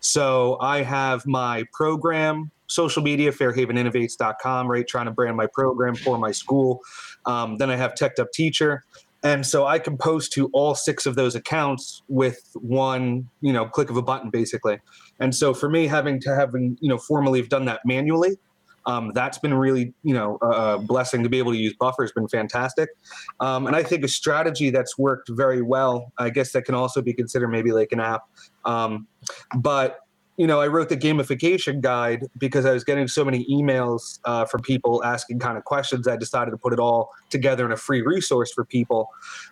[0.04, 4.86] So I have my program, social media, fairhaveninnovates.com, right?
[4.86, 6.82] Trying to brand my program for my school.
[7.26, 8.84] Um, then I have Teched Up Teacher.
[9.24, 13.66] And so I can post to all six of those accounts with one, you know,
[13.66, 14.80] click of a button, basically.
[15.22, 18.38] And so for me, having to having, you know, formally have done that manually,
[18.86, 22.12] um, that's been really, you know, a blessing to be able to use Buffer has
[22.12, 22.90] been fantastic.
[23.40, 27.02] Um, and I think a strategy that's worked very well, I guess that can also
[27.02, 28.24] be considered maybe like an app.
[28.66, 29.08] Um,
[29.56, 30.00] but
[30.38, 34.46] you know, I wrote the gamification guide because I was getting so many emails uh,
[34.46, 36.08] from people asking kind of questions.
[36.08, 39.10] I decided to put it all together in a free resource for people.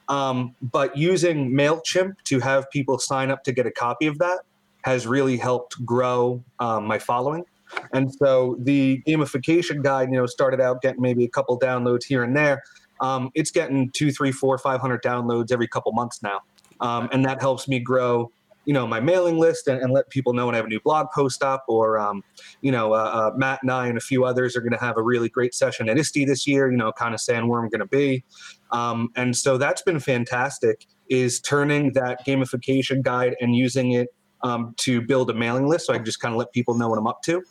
[0.10, 4.40] Um, but using MailChimp to have people sign up to get a copy of that
[4.84, 7.46] has really helped grow um, my following.
[7.94, 12.24] And so the gamification guide, you know, started out getting maybe a couple downloads here
[12.24, 12.62] and there.
[13.02, 16.42] Um, it's getting two, three, four, five hundred downloads every couple months now,
[16.80, 18.32] um, and that helps me grow,
[18.66, 20.80] you know, my mailing list and, and, let people know when I have a new
[20.80, 21.66] blog post up.
[21.68, 22.24] Or, um,
[22.62, 24.98] you know, uh, uh, Matt and I and a few others are going to have
[24.98, 26.72] a really great session at ISTE this year.
[26.72, 28.24] You know, kind of saying where I'm going to be,
[28.72, 30.86] um, and so that's been fantastic.
[31.10, 34.10] Is turning that gamification guide and using it
[34.44, 36.88] um, to build a mailing list, so I can just kind of let people know
[36.88, 37.42] what I'm up to.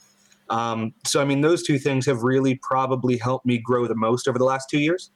[0.51, 4.29] Um, so, I mean, those two things have really probably helped me grow the most
[4.29, 5.11] over the last two years.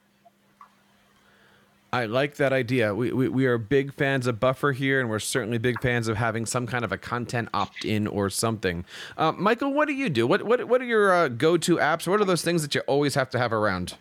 [1.95, 2.93] I like that idea.
[2.93, 6.17] We, we, we, are big fans of Buffer here, and we're certainly big fans of
[6.17, 8.83] having some kind of a content opt in or something.
[9.17, 10.27] Uh, Michael, what do you do?
[10.27, 12.05] What, what, what are your uh, go to apps?
[12.05, 13.95] What are those things that you always have to have around?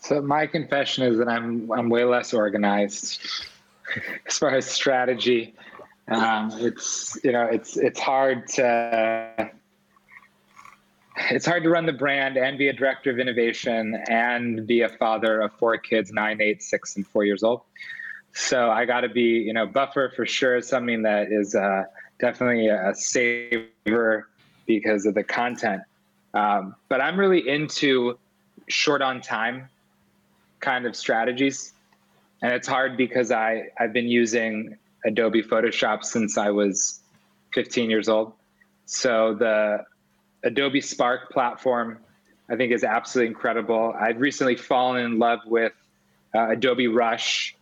[0.00, 3.20] So, my confession is that I'm, I'm way less organized
[4.26, 5.54] as far as strategy.
[6.12, 9.50] Um, it's you know it's it's hard to
[11.30, 14.88] it's hard to run the brand and be a director of innovation and be a
[14.88, 17.62] father of four kids nine eight six and four years old.
[18.34, 21.84] So i got to be you know buffer for sure is something that is uh,
[22.18, 24.28] definitely a saver
[24.66, 25.82] because of the content.
[26.34, 28.18] Um, but i'm really into
[28.68, 29.68] short on time
[30.60, 31.74] kind of strategies.
[32.42, 37.00] And it's hard because i i've been using Adobe Photoshop since I was
[37.54, 38.32] 15 years old.
[38.86, 39.84] So the
[40.42, 41.98] Adobe Spark platform,
[42.50, 43.94] I think, is absolutely incredible.
[43.98, 45.72] I've recently fallen in love with
[46.34, 47.56] uh, Adobe Rush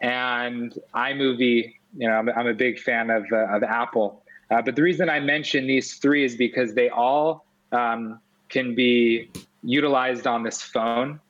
[0.00, 1.74] and iMovie.
[1.96, 4.22] You know, I'm, I'm a big fan of, uh, of Apple.
[4.50, 9.30] Uh, but the reason I mention these three is because they all um, can be
[9.62, 11.20] utilized on this phone.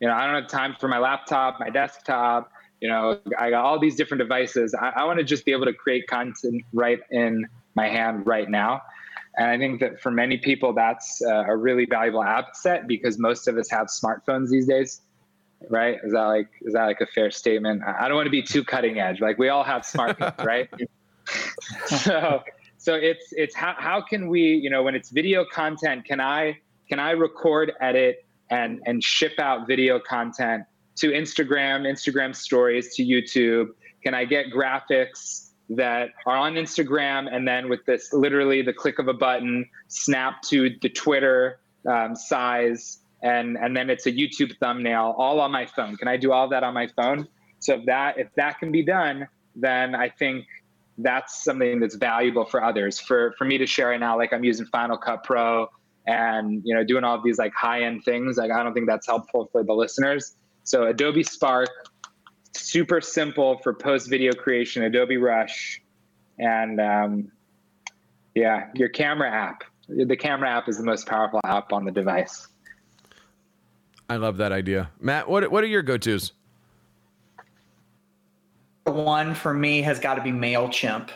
[0.00, 2.50] You know, I don't have time for my laptop, my desktop,
[2.80, 4.74] you know i got all these different devices.
[4.74, 8.48] I, I want to just be able to create content right in my hand right
[8.48, 8.82] now.
[9.36, 13.56] And i think that for many people that's a really valuable asset because most of
[13.56, 15.02] us have smartphones these days
[15.68, 15.98] right?
[16.02, 17.82] Is that like is that like a fair statement?
[17.84, 19.20] I don't want to be too cutting edge.
[19.20, 20.70] Like we all have smartphones right?
[21.86, 22.42] So
[22.80, 26.58] so it's it's how, how can we you know when it's video content can i
[26.88, 30.64] can i record edit and and ship out video content
[31.00, 33.68] to Instagram, Instagram stories, to YouTube?
[34.02, 38.98] Can I get graphics that are on Instagram and then with this literally the click
[38.98, 44.56] of a button, snap to the Twitter um, size, and and then it's a YouTube
[44.58, 45.96] thumbnail all on my phone?
[45.96, 47.28] Can I do all that on my phone?
[47.60, 50.46] So if that if that can be done, then I think
[50.98, 52.98] that's something that's valuable for others.
[52.98, 55.68] For for me to share right now, like I'm using Final Cut Pro
[56.06, 59.06] and you know doing all these like high end things, like I don't think that's
[59.06, 60.36] helpful for the listeners.
[60.70, 61.68] So Adobe Spark,
[62.54, 64.84] super simple for post video creation.
[64.84, 65.82] Adobe Rush,
[66.38, 67.32] and um,
[68.36, 69.64] yeah, your camera app.
[69.88, 72.46] The camera app is the most powerful app on the device.
[74.08, 75.28] I love that idea, Matt.
[75.28, 76.34] What what are your go tos?
[78.84, 81.10] one for me has got to be MailChimp.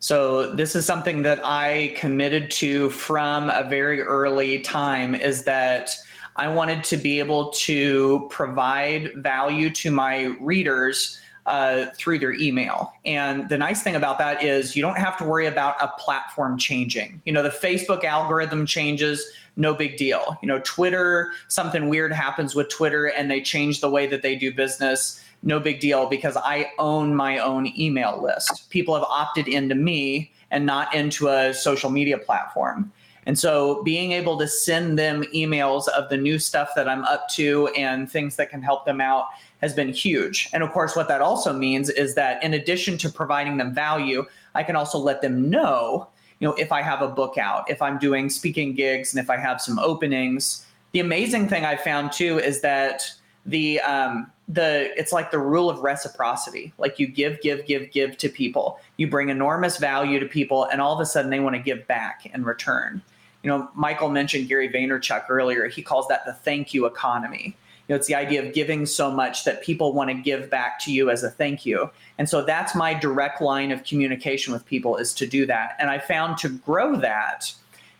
[0.00, 5.96] So this is something that I committed to from a very early time is that
[6.38, 12.92] I wanted to be able to provide value to my readers uh, through their email.
[13.04, 16.58] And the nice thing about that is you don't have to worry about a platform
[16.58, 17.20] changing.
[17.24, 19.24] You know, the Facebook algorithm changes,
[19.56, 20.36] no big deal.
[20.42, 24.36] You know, Twitter, something weird happens with Twitter and they change the way that they
[24.36, 28.70] do business no big deal because I own my own email list.
[28.70, 32.92] People have opted into me and not into a social media platform.
[33.28, 37.28] And so being able to send them emails of the new stuff that I'm up
[37.30, 39.26] to and things that can help them out
[39.60, 40.48] has been huge.
[40.54, 44.24] And of course, what that also means is that in addition to providing them value,
[44.54, 46.08] I can also let them know,
[46.40, 49.28] you know, if I have a book out, if I'm doing speaking gigs, and if
[49.28, 50.64] I have some openings.
[50.92, 53.12] The amazing thing I found too is that
[53.44, 58.16] the um, the it's like the rule of reciprocity like you give give give give
[58.16, 61.54] to people you bring enormous value to people and all of a sudden they want
[61.54, 63.02] to give back in return
[63.42, 67.94] you know michael mentioned gary vaynerchuk earlier he calls that the thank you economy you
[67.94, 70.92] know it's the idea of giving so much that people want to give back to
[70.92, 74.96] you as a thank you and so that's my direct line of communication with people
[74.96, 77.52] is to do that and i found to grow that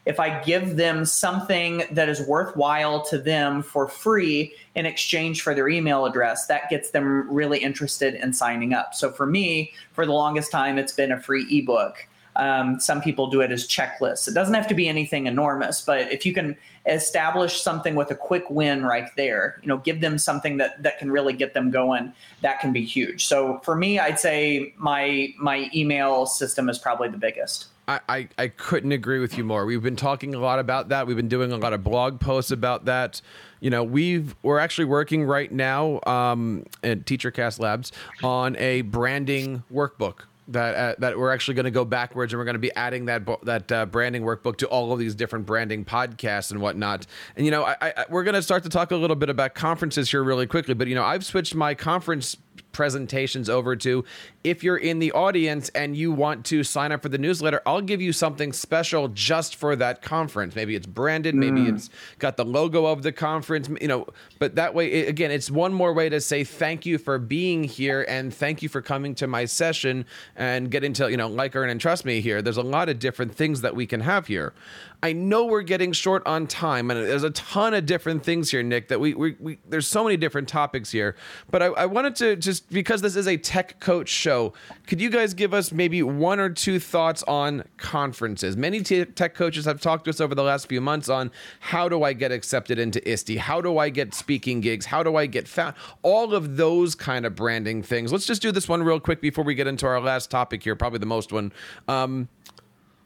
[0.09, 5.55] if I give them something that is worthwhile to them for free in exchange for
[5.55, 8.95] their email address, that gets them really interested in signing up.
[8.95, 12.07] So for me, for the longest time, it's been a free ebook.
[12.39, 14.28] Um, some people do it as checklists.
[14.28, 18.14] It doesn't have to be anything enormous, but if you can establish something with a
[18.14, 21.70] quick win right there, you know, give them something that that can really get them
[21.70, 22.12] going,
[22.43, 23.26] that can be huge.
[23.26, 27.66] So for me, I'd say my my email system is probably the biggest.
[27.89, 29.64] I, I, couldn't agree with you more.
[29.64, 31.07] We've been talking a lot about that.
[31.07, 33.22] We've been doing a lot of blog posts about that.
[33.61, 37.91] You know, we've we're actually working right now um, at TeacherCast Labs
[38.22, 42.44] on a branding workbook that uh, that we're actually going to go backwards and we're
[42.44, 45.84] going to be adding that that uh, branding workbook to all of these different branding
[45.84, 47.07] podcasts and whatnot.
[47.36, 49.55] And you know, I, I, we're going to start to talk a little bit about
[49.55, 50.74] conferences here really quickly.
[50.74, 52.36] But you know, I've switched my conference
[52.79, 54.05] presentations over to.
[54.45, 57.81] If you're in the audience and you want to sign up for the newsletter, I'll
[57.81, 60.55] give you something special just for that conference.
[60.55, 61.74] Maybe it's branded, maybe mm.
[61.74, 64.07] it's got the logo of the conference, you know,
[64.39, 67.64] but that way, it, again, it's one more way to say thank you for being
[67.64, 70.05] here and thank you for coming to my session
[70.37, 72.43] and getting to, you know, like, earn, and trust me here.
[72.43, 74.55] There's a lot of different things that we can have here.
[75.03, 78.64] I know we're getting short on time, and there's a ton of different things here,
[78.64, 78.89] Nick.
[78.89, 81.14] That we, we, we there's so many different topics here,
[81.51, 84.53] but I, I, wanted to just because this is a tech coach show,
[84.87, 88.57] could you guys give us maybe one or two thoughts on conferences?
[88.57, 91.89] Many t- tech coaches have talked to us over the last few months on how
[91.89, 93.37] do I get accepted into ISTE?
[93.39, 94.87] How do I get speaking gigs?
[94.87, 95.75] How do I get found?
[96.03, 98.12] All of those kind of branding things.
[98.12, 100.77] Let's just do this one real quick before we get into our last topic here,
[100.77, 101.53] probably the most one.
[101.87, 102.29] Um,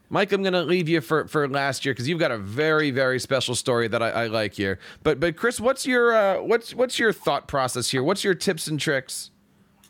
[0.09, 2.91] Mike, I'm going to leave you for, for last year because you've got a very
[2.91, 4.77] very special story that I, I like here.
[5.01, 8.03] But but Chris, what's your uh, what's what's your thought process here?
[8.03, 9.31] What's your tips and tricks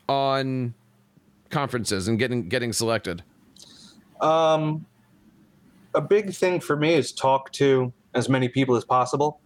[0.08, 0.74] on
[1.50, 3.22] conferences and getting getting selected?
[4.20, 4.86] Um,
[5.94, 9.40] a big thing for me is talk to as many people as possible.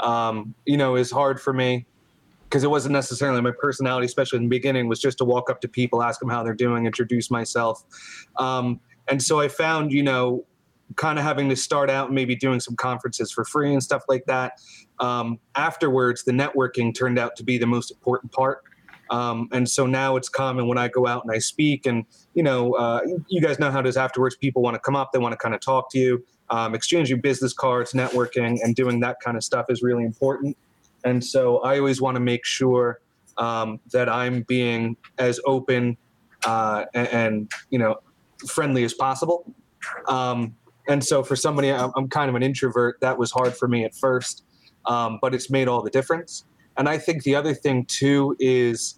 [0.00, 1.86] Um, you know, is hard for me
[2.44, 5.60] because it wasn't necessarily my personality, especially in the beginning, was just to walk up
[5.60, 7.84] to people, ask them how they're doing, introduce myself.
[8.36, 10.44] Um, and so I found, you know,
[10.96, 14.24] kind of having to start out maybe doing some conferences for free and stuff like
[14.26, 14.52] that.
[15.00, 18.62] Um, afterwards, the networking turned out to be the most important part.
[19.10, 22.04] Um, and so now it's common when I go out and I speak, and
[22.34, 24.36] you know, uh, you guys know how it is afterwards.
[24.36, 27.20] People want to come up, they want to kind of talk to you, um, exchanging
[27.20, 30.56] business cards, networking, and doing that kind of stuff is really important.
[31.04, 33.00] And so I always want to make sure
[33.36, 35.96] um, that I'm being as open
[36.44, 37.96] uh, and, and, you know
[38.46, 39.54] friendly as possible.
[40.06, 40.54] Um,
[40.88, 43.00] and so for somebody, I'm, I'm, kind of an introvert.
[43.00, 44.44] That was hard for me at first,
[44.86, 46.44] um, but it's made all the difference.
[46.78, 48.94] And I think the other thing too is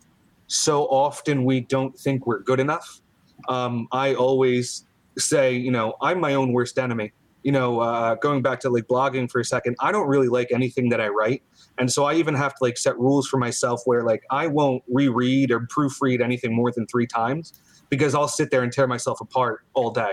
[0.46, 3.00] so often we don't think we're good enough.
[3.48, 4.86] Um, I always
[5.18, 7.12] say, you know, I'm my own worst enemy.
[7.42, 10.48] you know, uh, going back to like blogging for a second, I don't really like
[10.52, 11.42] anything that I write.
[11.78, 14.82] And so I even have to like set rules for myself where like I won't
[14.88, 17.54] reread or proofread anything more than three times
[17.88, 20.12] because I'll sit there and tear myself apart all day.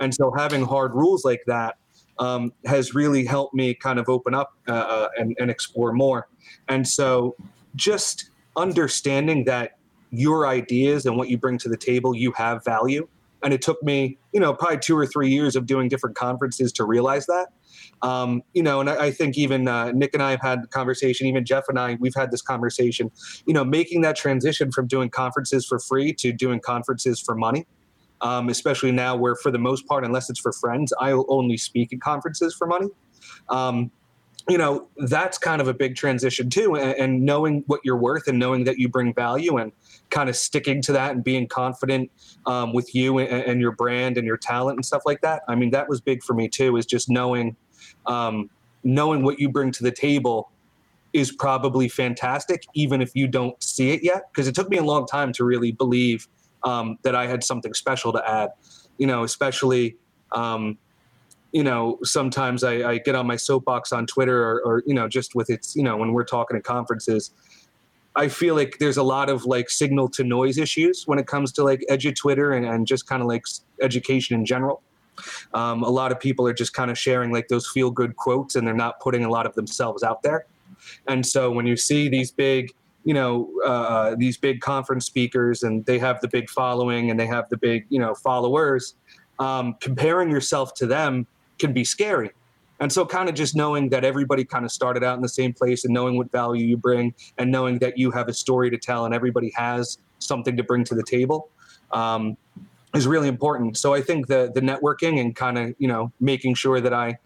[0.00, 1.76] And so having hard rules like that
[2.18, 6.28] um, has really helped me kind of open up uh, uh, and, and explore more.
[6.68, 7.36] And so
[7.74, 9.78] just understanding that
[10.10, 13.08] your ideas and what you bring to the table, you have value.
[13.42, 16.70] And it took me, you know, probably two or three years of doing different conferences
[16.74, 17.48] to realize that.
[18.02, 20.68] Um, you know, and I, I think even uh, Nick and I have had the
[20.68, 23.10] conversation, even Jeff and I, we've had this conversation,
[23.46, 27.66] you know, making that transition from doing conferences for free to doing conferences for money
[28.22, 31.56] um, especially now where for the most part, unless it's for friends, I will only
[31.56, 32.88] speak at conferences for money.
[33.48, 33.90] Um,
[34.48, 36.74] you know, that's kind of a big transition too.
[36.76, 39.70] And, and, knowing what you're worth and knowing that you bring value and
[40.10, 42.10] kind of sticking to that and being confident
[42.46, 45.42] um, with you and, and, your brand and your talent and stuff like that.
[45.46, 47.54] I mean, that was big for me too, is just knowing,
[48.06, 48.50] um,
[48.82, 50.50] knowing what you bring to the table
[51.12, 54.24] is probably fantastic, even if you don't see it yet.
[54.32, 56.26] Because it took me a long time to really believe
[56.64, 58.50] um, that I had something special to add.
[58.98, 59.96] You know, especially,
[60.32, 60.78] um,
[61.52, 65.08] you know, sometimes I, I, get on my soapbox on Twitter or, or, you know,
[65.08, 67.30] just with its, you know, when we're talking at conferences.
[68.14, 71.52] I feel like there's a lot of like signal to noise issues when it comes
[71.52, 73.44] to like edu Twitter and, and just kind of like
[73.80, 74.82] education in general.
[75.54, 78.54] Um, a lot of people are just kind of sharing like those feel good quotes
[78.54, 80.46] and they're not putting a lot of themselves out there.
[81.06, 82.72] And so when you see these big
[83.04, 87.26] you know uh, these big conference speakers and they have the big following and they
[87.26, 88.94] have the big you know followers
[89.38, 91.26] um, comparing yourself to them
[91.58, 92.30] can be scary.
[92.80, 95.52] And so kind of just knowing that everybody kind of started out in the same
[95.52, 98.78] place and knowing what value you bring and knowing that you have a story to
[98.78, 101.48] tell and everybody has something to bring to the table
[101.92, 102.36] um,
[102.94, 103.76] is really important.
[103.76, 107.16] So i think the the networking and kind of you know making sure that i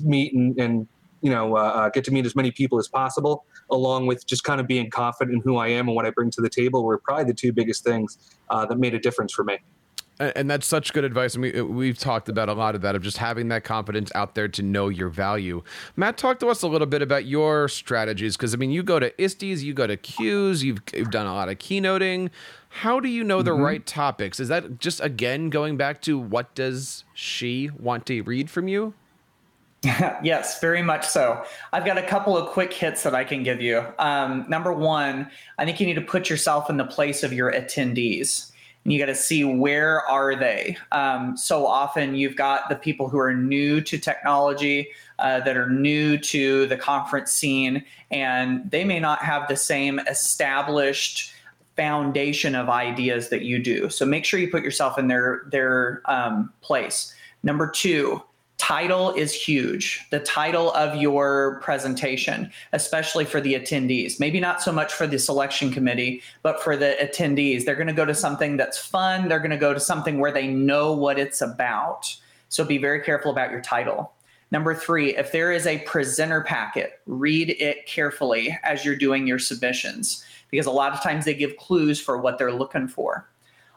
[0.00, 0.88] meet and, and
[1.26, 4.44] you know uh, uh, get to meet as many people as possible along with just
[4.44, 6.84] kind of being confident in who i am and what i bring to the table
[6.84, 9.58] were probably the two biggest things uh, that made a difference for me
[10.18, 11.34] and that's such good advice.
[11.34, 14.34] And we, we've talked about a lot of that, of just having that confidence out
[14.34, 15.62] there to know your value.
[15.94, 18.34] Matt, talk to us a little bit about your strategies.
[18.34, 21.34] Because, I mean, you go to ISTEs, you go to CUEs, you've, you've done a
[21.34, 22.30] lot of keynoting.
[22.70, 23.62] How do you know the mm-hmm.
[23.62, 24.40] right topics?
[24.40, 28.94] Is that just, again, going back to what does she want to read from you?
[30.22, 31.44] yes, very much so.
[31.72, 33.84] I've got a couple of quick hits that I can give you.
[33.98, 37.52] Um, number one, I think you need to put yourself in the place of your
[37.52, 38.50] attendees.
[38.84, 40.76] And you got to see where are they.
[40.92, 45.70] Um, so often you've got the people who are new to technology, uh, that are
[45.70, 51.32] new to the conference scene, and they may not have the same established
[51.76, 53.88] foundation of ideas that you do.
[53.90, 57.14] So make sure you put yourself in their their um, place.
[57.42, 58.22] Number two,
[58.58, 60.04] title is huge.
[60.10, 64.18] The title of your presentation especially for the attendees.
[64.18, 67.64] Maybe not so much for the selection committee but for the attendees.
[67.64, 69.28] They're going to go to something that's fun.
[69.28, 72.16] They're going to go to something where they know what it's about.
[72.48, 74.12] So be very careful about your title.
[74.50, 79.38] Number three if there is a presenter packet read it carefully as you're doing your
[79.38, 83.28] submissions because a lot of times they give clues for what they're looking for.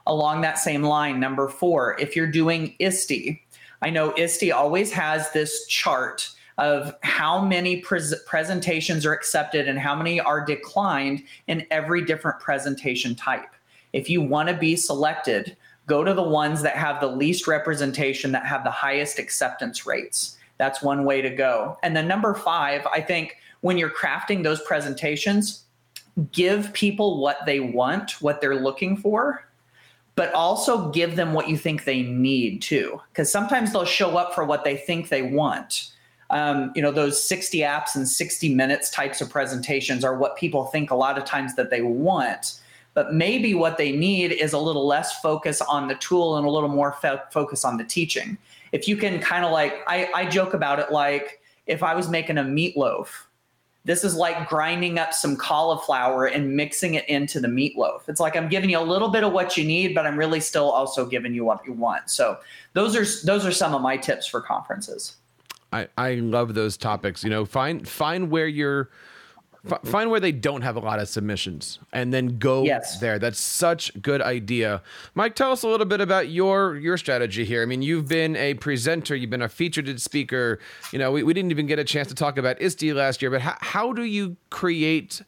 [0.07, 3.41] Along that same line number four if you're doing ISTE
[3.81, 9.79] I know ISTE always has this chart of how many pres- presentations are accepted and
[9.79, 13.55] how many are declined in every different presentation type.
[13.93, 15.55] If you want to be selected,
[15.87, 20.37] go to the ones that have the least representation, that have the highest acceptance rates.
[20.57, 21.77] That's one way to go.
[21.81, 25.63] And then number five, I think when you're crafting those presentations,
[26.33, 29.48] give people what they want, what they're looking for,
[30.19, 32.99] but also give them what you think they need too.
[33.07, 35.93] Because sometimes they'll show up for what they think they want.
[36.29, 40.65] Um, you know, those 60 apps and 60 minutes types of presentations are what people
[40.65, 42.59] think a lot of times that they want.
[42.95, 46.49] But maybe what they need is a little less focus on the tool and a
[46.49, 48.37] little more fo- focus on the teaching.
[48.73, 52.09] If you can kind of like, I, I joke about it like if I was
[52.09, 53.07] making a meatloaf,
[53.85, 58.07] this is like grinding up some cauliflower and mixing it into the meatloaf.
[58.07, 60.39] It's like I'm giving you a little bit of what you need, but I'm really
[60.39, 62.09] still also giving you what you want.
[62.09, 62.37] So
[62.73, 65.15] those are those are some of my tips for conferences.
[65.71, 67.23] I, I love those topics.
[67.23, 68.89] You know, find find where you're
[69.69, 72.99] F- find where they don't have a lot of submissions and then go yes.
[72.99, 73.19] there.
[73.19, 74.81] That's such good idea.
[75.15, 77.61] Mike, tell us a little bit about your your strategy here.
[77.61, 80.59] I mean, you've been a presenter, you've been a featured speaker.
[80.93, 83.31] You know, we, we didn't even get a chance to talk about ISTE last year,
[83.31, 85.21] but how, how do you create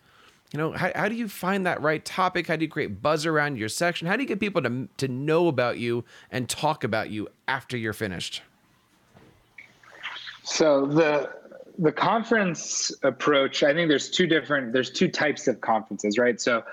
[0.53, 2.47] you know, how, how do you find that right topic?
[2.47, 4.07] How do you create buzz around your section?
[4.07, 7.77] How do you get people to to know about you and talk about you after
[7.77, 8.41] you're finished?
[10.43, 11.40] So the
[11.77, 16.39] the conference approach, I think there's two different there's two types of conferences, right?
[16.39, 16.63] So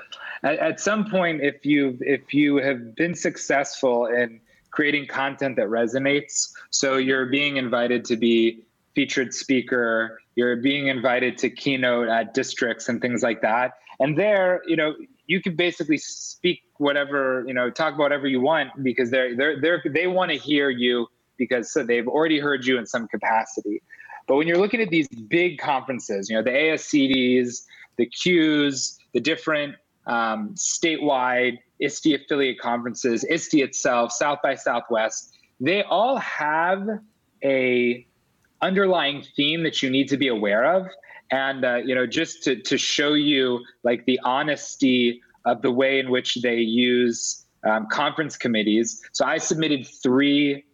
[0.42, 4.40] at, at some point, if you if you have been successful in
[4.70, 8.62] creating content that resonates, so you're being invited to be
[8.94, 14.62] featured speaker, you're being invited to keynote at districts and things like that, and there,
[14.66, 14.94] you know,
[15.26, 19.60] you can basically speak whatever you know, talk about whatever you want because they're they're,
[19.60, 23.82] they're they want to hear you because so they've already heard you in some capacity.
[24.28, 27.62] But when you're looking at these big conferences, you know, the ASCDs,
[27.96, 29.74] the CUEs, the different
[30.06, 36.86] um, statewide ISTE affiliate conferences, ISTE itself, South by Southwest, they all have
[37.42, 38.06] a
[38.60, 40.86] underlying theme that you need to be aware of.
[41.30, 46.00] And, uh, you know, just to, to show you like the honesty of the way
[46.00, 49.02] in which they use um, conference committees.
[49.12, 50.64] So I submitted three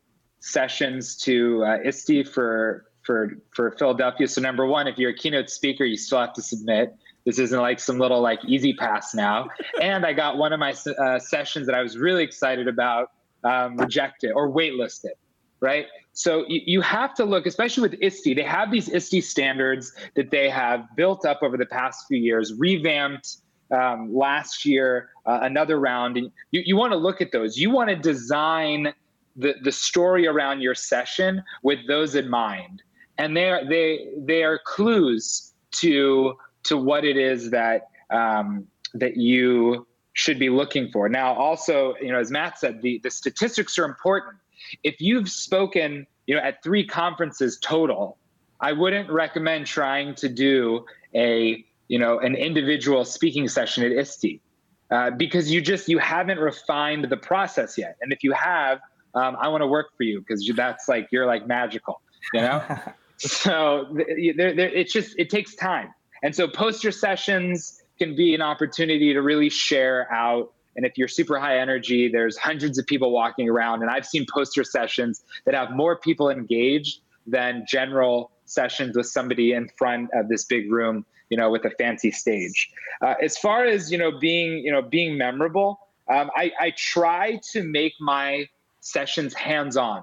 [0.40, 4.26] sessions to uh, ISTE for for for Philadelphia.
[4.26, 6.94] So number one, if you're a keynote speaker, you still have to submit.
[7.24, 9.48] This isn't like some little like easy pass now.
[9.80, 13.12] and I got one of my uh, sessions that I was really excited about
[13.44, 15.12] um, rejected or waitlisted,
[15.60, 15.86] right?
[16.12, 20.30] So you, you have to look, especially with ISTE, they have these ISTE standards that
[20.30, 23.38] they have built up over the past few years, revamped
[23.70, 26.16] um, last year, uh, another round.
[26.16, 27.56] And you, you want to look at those.
[27.56, 28.92] You want to design
[29.36, 32.82] the, the story around your session with those in mind
[33.18, 39.16] and they are they they are clues to to what it is that um, that
[39.16, 41.08] you should be looking for.
[41.08, 44.36] Now, also, you know, as Matt said, the the statistics are important.
[44.82, 48.18] If you've spoken, you know, at three conferences total,
[48.60, 54.40] I wouldn't recommend trying to do a you know an individual speaking session at ISTE
[54.90, 57.96] uh, because you just you haven't refined the process yet.
[58.00, 58.80] And if you have,
[59.14, 62.00] um, I want to work for you because that's like you're like magical,
[62.32, 62.62] you know.
[63.24, 65.92] so there, it's just it takes time.
[66.22, 70.52] And so poster sessions can be an opportunity to really share out.
[70.76, 73.82] And if you're super high energy there's hundreds of people walking around.
[73.82, 79.52] And i've seen poster sessions that have more people engaged than general sessions with somebody
[79.52, 82.70] in front of this big room you know with a fancy stage.
[83.00, 85.78] Uh, as far as you know being you know being memorable
[86.12, 88.46] um, I, I try to make my
[88.80, 90.02] sessions hands-on.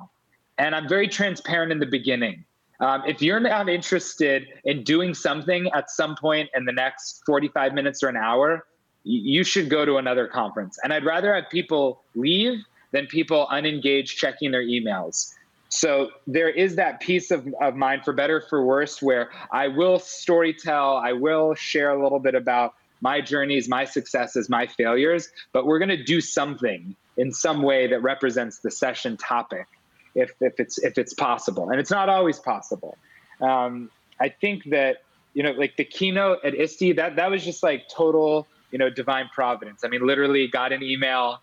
[0.58, 2.46] And i'm very transparent in the beginning
[2.82, 7.74] um, if you're not interested in doing something at some point in the next 45
[7.74, 8.66] minutes or an hour,
[9.04, 10.78] you should go to another conference.
[10.84, 15.34] And I'd rather have people leave than people unengaged checking their emails.
[15.70, 20.00] So there is that piece of, of mine, for better for worse, where I will
[20.00, 25.66] storytell, I will share a little bit about my journeys, my successes, my failures, but
[25.66, 29.68] we're going to do something in some way that represents the session topic
[30.16, 31.70] if, if it's if it's possible.
[31.70, 32.98] And it's not always possible.
[33.40, 33.90] Um,
[34.20, 34.98] i think that
[35.34, 38.90] you know like the keynote at ISTE that that was just like total you know
[38.90, 39.84] divine providence.
[39.84, 41.40] I mean literally got an email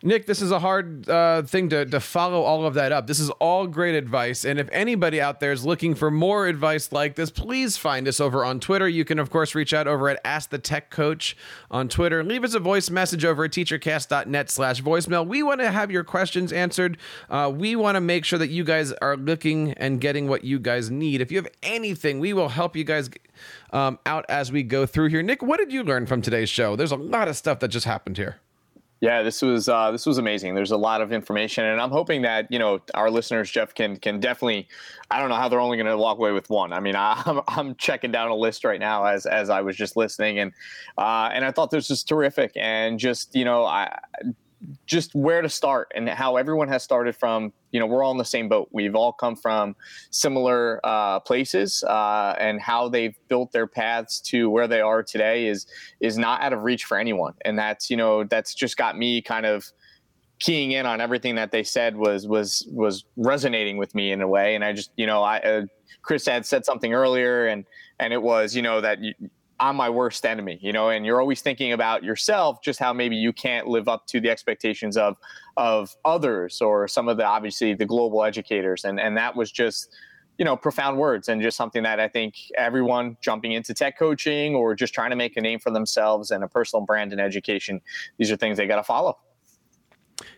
[0.01, 3.09] Nick, this is a hard uh, thing to, to follow all of that up.
[3.09, 4.44] This is all great advice.
[4.44, 8.20] And if anybody out there is looking for more advice like this, please find us
[8.20, 8.88] over on Twitter.
[8.88, 11.36] You can, of course, reach out over at Ask the Tech Coach
[11.68, 12.22] on Twitter.
[12.22, 15.26] Leave us a voice message over at teachercast.net slash voicemail.
[15.26, 16.96] We want to have your questions answered.
[17.28, 20.61] Uh, we want to make sure that you guys are looking and getting what you
[20.61, 21.20] guys need.
[21.20, 23.11] If you have anything, we will help you guys
[23.72, 25.22] um, out as we go through here.
[25.22, 26.76] Nick, what did you learn from today's show?
[26.76, 28.36] There's a lot of stuff that just happened here.
[29.01, 30.57] Yeah, this was uh, this was amazing.
[30.57, 33.96] There's a lot of information, and I'm hoping that you know our listeners, Jeff, can
[33.96, 34.66] can definitely.
[35.11, 36.72] I don't know how they're only going to walk away with one.
[36.72, 39.76] I mean, I, am I'm checking down a list right now as as I was
[39.76, 40.53] just listening, and
[40.96, 43.96] uh, and I thought this was terrific, and just you know, I
[44.86, 48.18] just where to start and how everyone has started from you know we're all in
[48.18, 48.68] the same boat.
[48.72, 49.76] We've all come from
[50.10, 55.46] similar uh, places uh, and how they've built their paths to where they are today
[55.46, 55.66] is
[56.00, 57.34] is not out of reach for anyone.
[57.44, 59.64] And that's you know that's just got me kind of
[60.38, 64.28] keying in on everything that they said was was was resonating with me in a
[64.28, 64.54] way.
[64.54, 65.62] And i just you know i uh,
[66.02, 67.64] chris had said something earlier and
[67.98, 69.14] and it was you know that you,
[69.61, 73.16] I'm my worst enemy, you know, and you're always thinking about yourself, just how maybe
[73.16, 75.16] you can't live up to the expectations of
[75.56, 79.94] of others or some of the obviously the global educators, and and that was just
[80.38, 84.54] you know profound words and just something that I think everyone jumping into tech coaching
[84.54, 87.80] or just trying to make a name for themselves and a personal brand in education,
[88.18, 89.18] these are things they got to follow.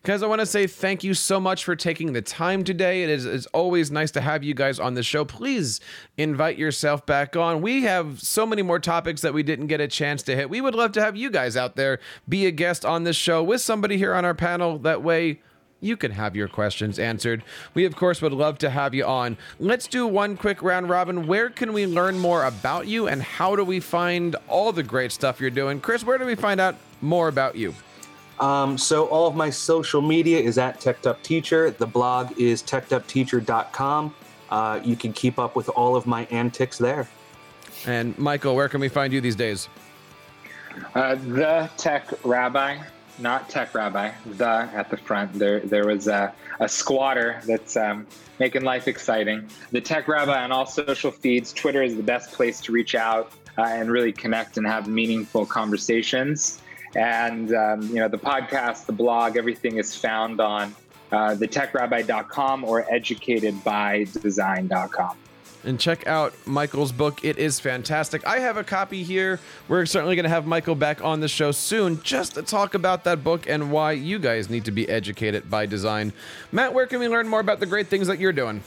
[0.03, 3.03] Guys, I want to say thank you so much for taking the time today.
[3.03, 5.25] It is it's always nice to have you guys on the show.
[5.25, 5.81] Please
[6.17, 7.63] invite yourself back on.
[7.63, 10.51] We have so many more topics that we didn't get a chance to hit.
[10.51, 13.43] We would love to have you guys out there be a guest on this show
[13.43, 14.79] with somebody here on our panel.
[14.79, 15.41] That way,
[15.81, 17.43] you can have your questions answered.
[17.73, 19.39] We, of course, would love to have you on.
[19.59, 21.27] Let's do one quick round robin.
[21.27, 25.13] Where can we learn more about you and how do we find all the great
[25.13, 25.81] stuff you're doing?
[25.81, 27.75] Chris, where do we find out more about you?
[28.41, 31.71] Um, so all of my social media is at Teched Up Teacher.
[31.71, 34.15] The blog is techedupteacher.com.
[34.49, 37.07] Uh, you can keep up with all of my antics there.
[37.87, 39.69] And Michael, where can we find you these days?
[40.95, 42.79] Uh, the Tech Rabbi,
[43.19, 44.13] not Tech Rabbi.
[44.37, 45.35] The at the front.
[45.35, 48.07] There, there was a, a squatter that's um,
[48.39, 49.49] making life exciting.
[49.71, 51.53] The Tech Rabbi on all social feeds.
[51.53, 55.45] Twitter is the best place to reach out uh, and really connect and have meaningful
[55.45, 56.63] conversations.
[56.95, 60.75] And, um, you know, the podcast, the blog, everything is found on
[61.13, 65.17] uh, thetechrabbi.com or educatedbydesign.com.
[65.63, 67.23] And check out Michael's book.
[67.23, 68.27] It is fantastic.
[68.27, 69.41] I have a copy here.
[69.69, 73.05] We're certainly going to have Michael back on the show soon just to talk about
[73.05, 76.15] that book and why you guys need to be educated by design.
[76.51, 78.63] Matt, where can we learn more about the great things that you're doing?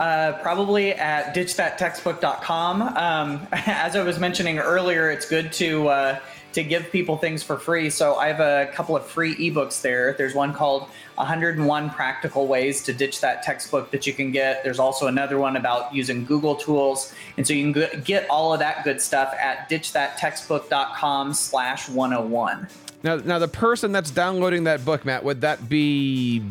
[0.00, 2.82] Uh, probably at ditchthattextbook.com.
[2.82, 6.20] Um, as I was mentioning earlier, it's good to uh,
[6.52, 7.90] to give people things for free.
[7.90, 10.14] So I have a couple of free ebooks there.
[10.14, 14.64] There's one called 101 Practical Ways to Ditch That Textbook that you can get.
[14.64, 17.14] There's also another one about using Google tools.
[17.36, 22.68] And so you can get all of that good stuff at ditchthattextbook.com slash 101.
[23.02, 26.42] Now, now, the person that's downloading that book, Matt, would that be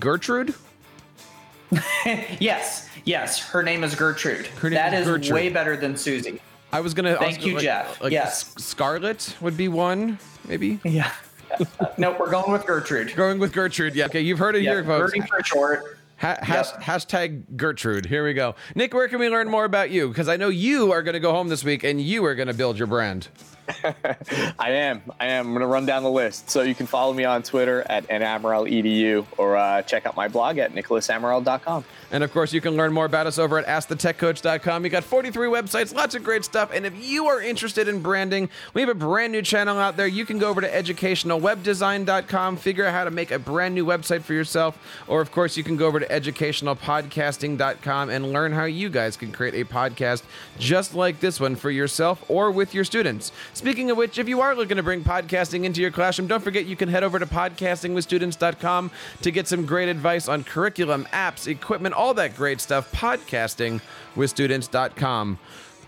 [0.00, 0.54] Gertrude?
[2.40, 3.38] yes, yes.
[3.38, 4.48] Her name is Gertrude.
[4.62, 5.32] Name that is is Gertrude.
[5.32, 6.40] way better than Susie.
[6.72, 7.16] I was gonna.
[7.16, 8.00] Thank also, you, like, Jeff.
[8.00, 8.54] Like Yes.
[8.56, 10.18] Scarlet would be one,
[10.48, 10.80] maybe.
[10.84, 11.12] Yeah.
[11.98, 13.14] no, we're going with Gertrude.
[13.14, 13.94] Going with Gertrude.
[13.94, 14.06] Yeah.
[14.06, 15.12] Okay, you've heard it Yeah, here, folks.
[15.12, 15.98] Gertie for short.
[16.18, 18.06] Ha- has- Hashtag Gertrude.
[18.06, 18.54] Here we go.
[18.74, 20.08] Nick, where can we learn more about you?
[20.08, 22.48] Because I know you are going to go home this week and you are going
[22.48, 23.28] to build your brand.
[24.58, 25.02] I am.
[25.20, 25.46] I am.
[25.46, 26.50] I'm going to run down the list.
[26.50, 30.58] So you can follow me on Twitter at namaral.edu or uh, check out my blog
[30.58, 31.84] at nicholasamaral.com.
[32.10, 34.84] And of course, you can learn more about us over at AskTheTechCoach.com.
[34.84, 36.70] You got 43 websites, lots of great stuff.
[36.72, 40.06] And if you are interested in branding, we have a brand new channel out there.
[40.06, 44.22] You can go over to EducationalWebDesign.com, figure out how to make a brand new website
[44.22, 44.78] for yourself.
[45.08, 49.32] Or, of course, you can go over to EducationalPodcasting.com and learn how you guys can
[49.32, 50.22] create a podcast
[50.58, 53.32] just like this one for yourself or with your students.
[53.54, 56.64] Speaking of which, if you are looking to bring podcasting into your classroom, don't forget
[56.64, 58.90] you can head over to podcastingwithstudents.com
[59.20, 62.90] to get some great advice on curriculum, apps, equipment, all that great stuff.
[62.92, 65.38] Podcastingwithstudents.com.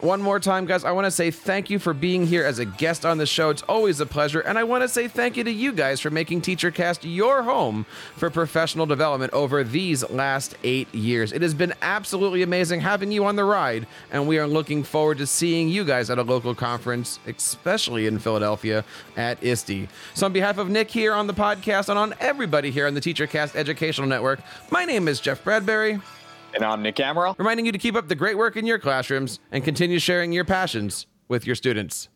[0.01, 2.64] One more time, guys, I want to say thank you for being here as a
[2.64, 3.49] guest on the show.
[3.49, 4.40] It's always a pleasure.
[4.40, 7.86] And I want to say thank you to you guys for making TeacherCast your home
[8.16, 11.32] for professional development over these last eight years.
[11.32, 13.86] It has been absolutely amazing having you on the ride.
[14.11, 18.18] And we are looking forward to seeing you guys at a local conference, especially in
[18.18, 18.84] Philadelphia
[19.16, 19.88] at ISTE.
[20.12, 23.01] So, on behalf of Nick here on the podcast and on everybody here on the
[23.01, 24.40] TeacherCast Educational Network,
[24.70, 26.01] my name is Jeff Bradbury
[26.55, 27.37] And I'm Nick Amaral.
[27.37, 30.45] reminding you to keep up the great work in your classrooms and continue sharing your
[30.45, 32.09] passions with your students.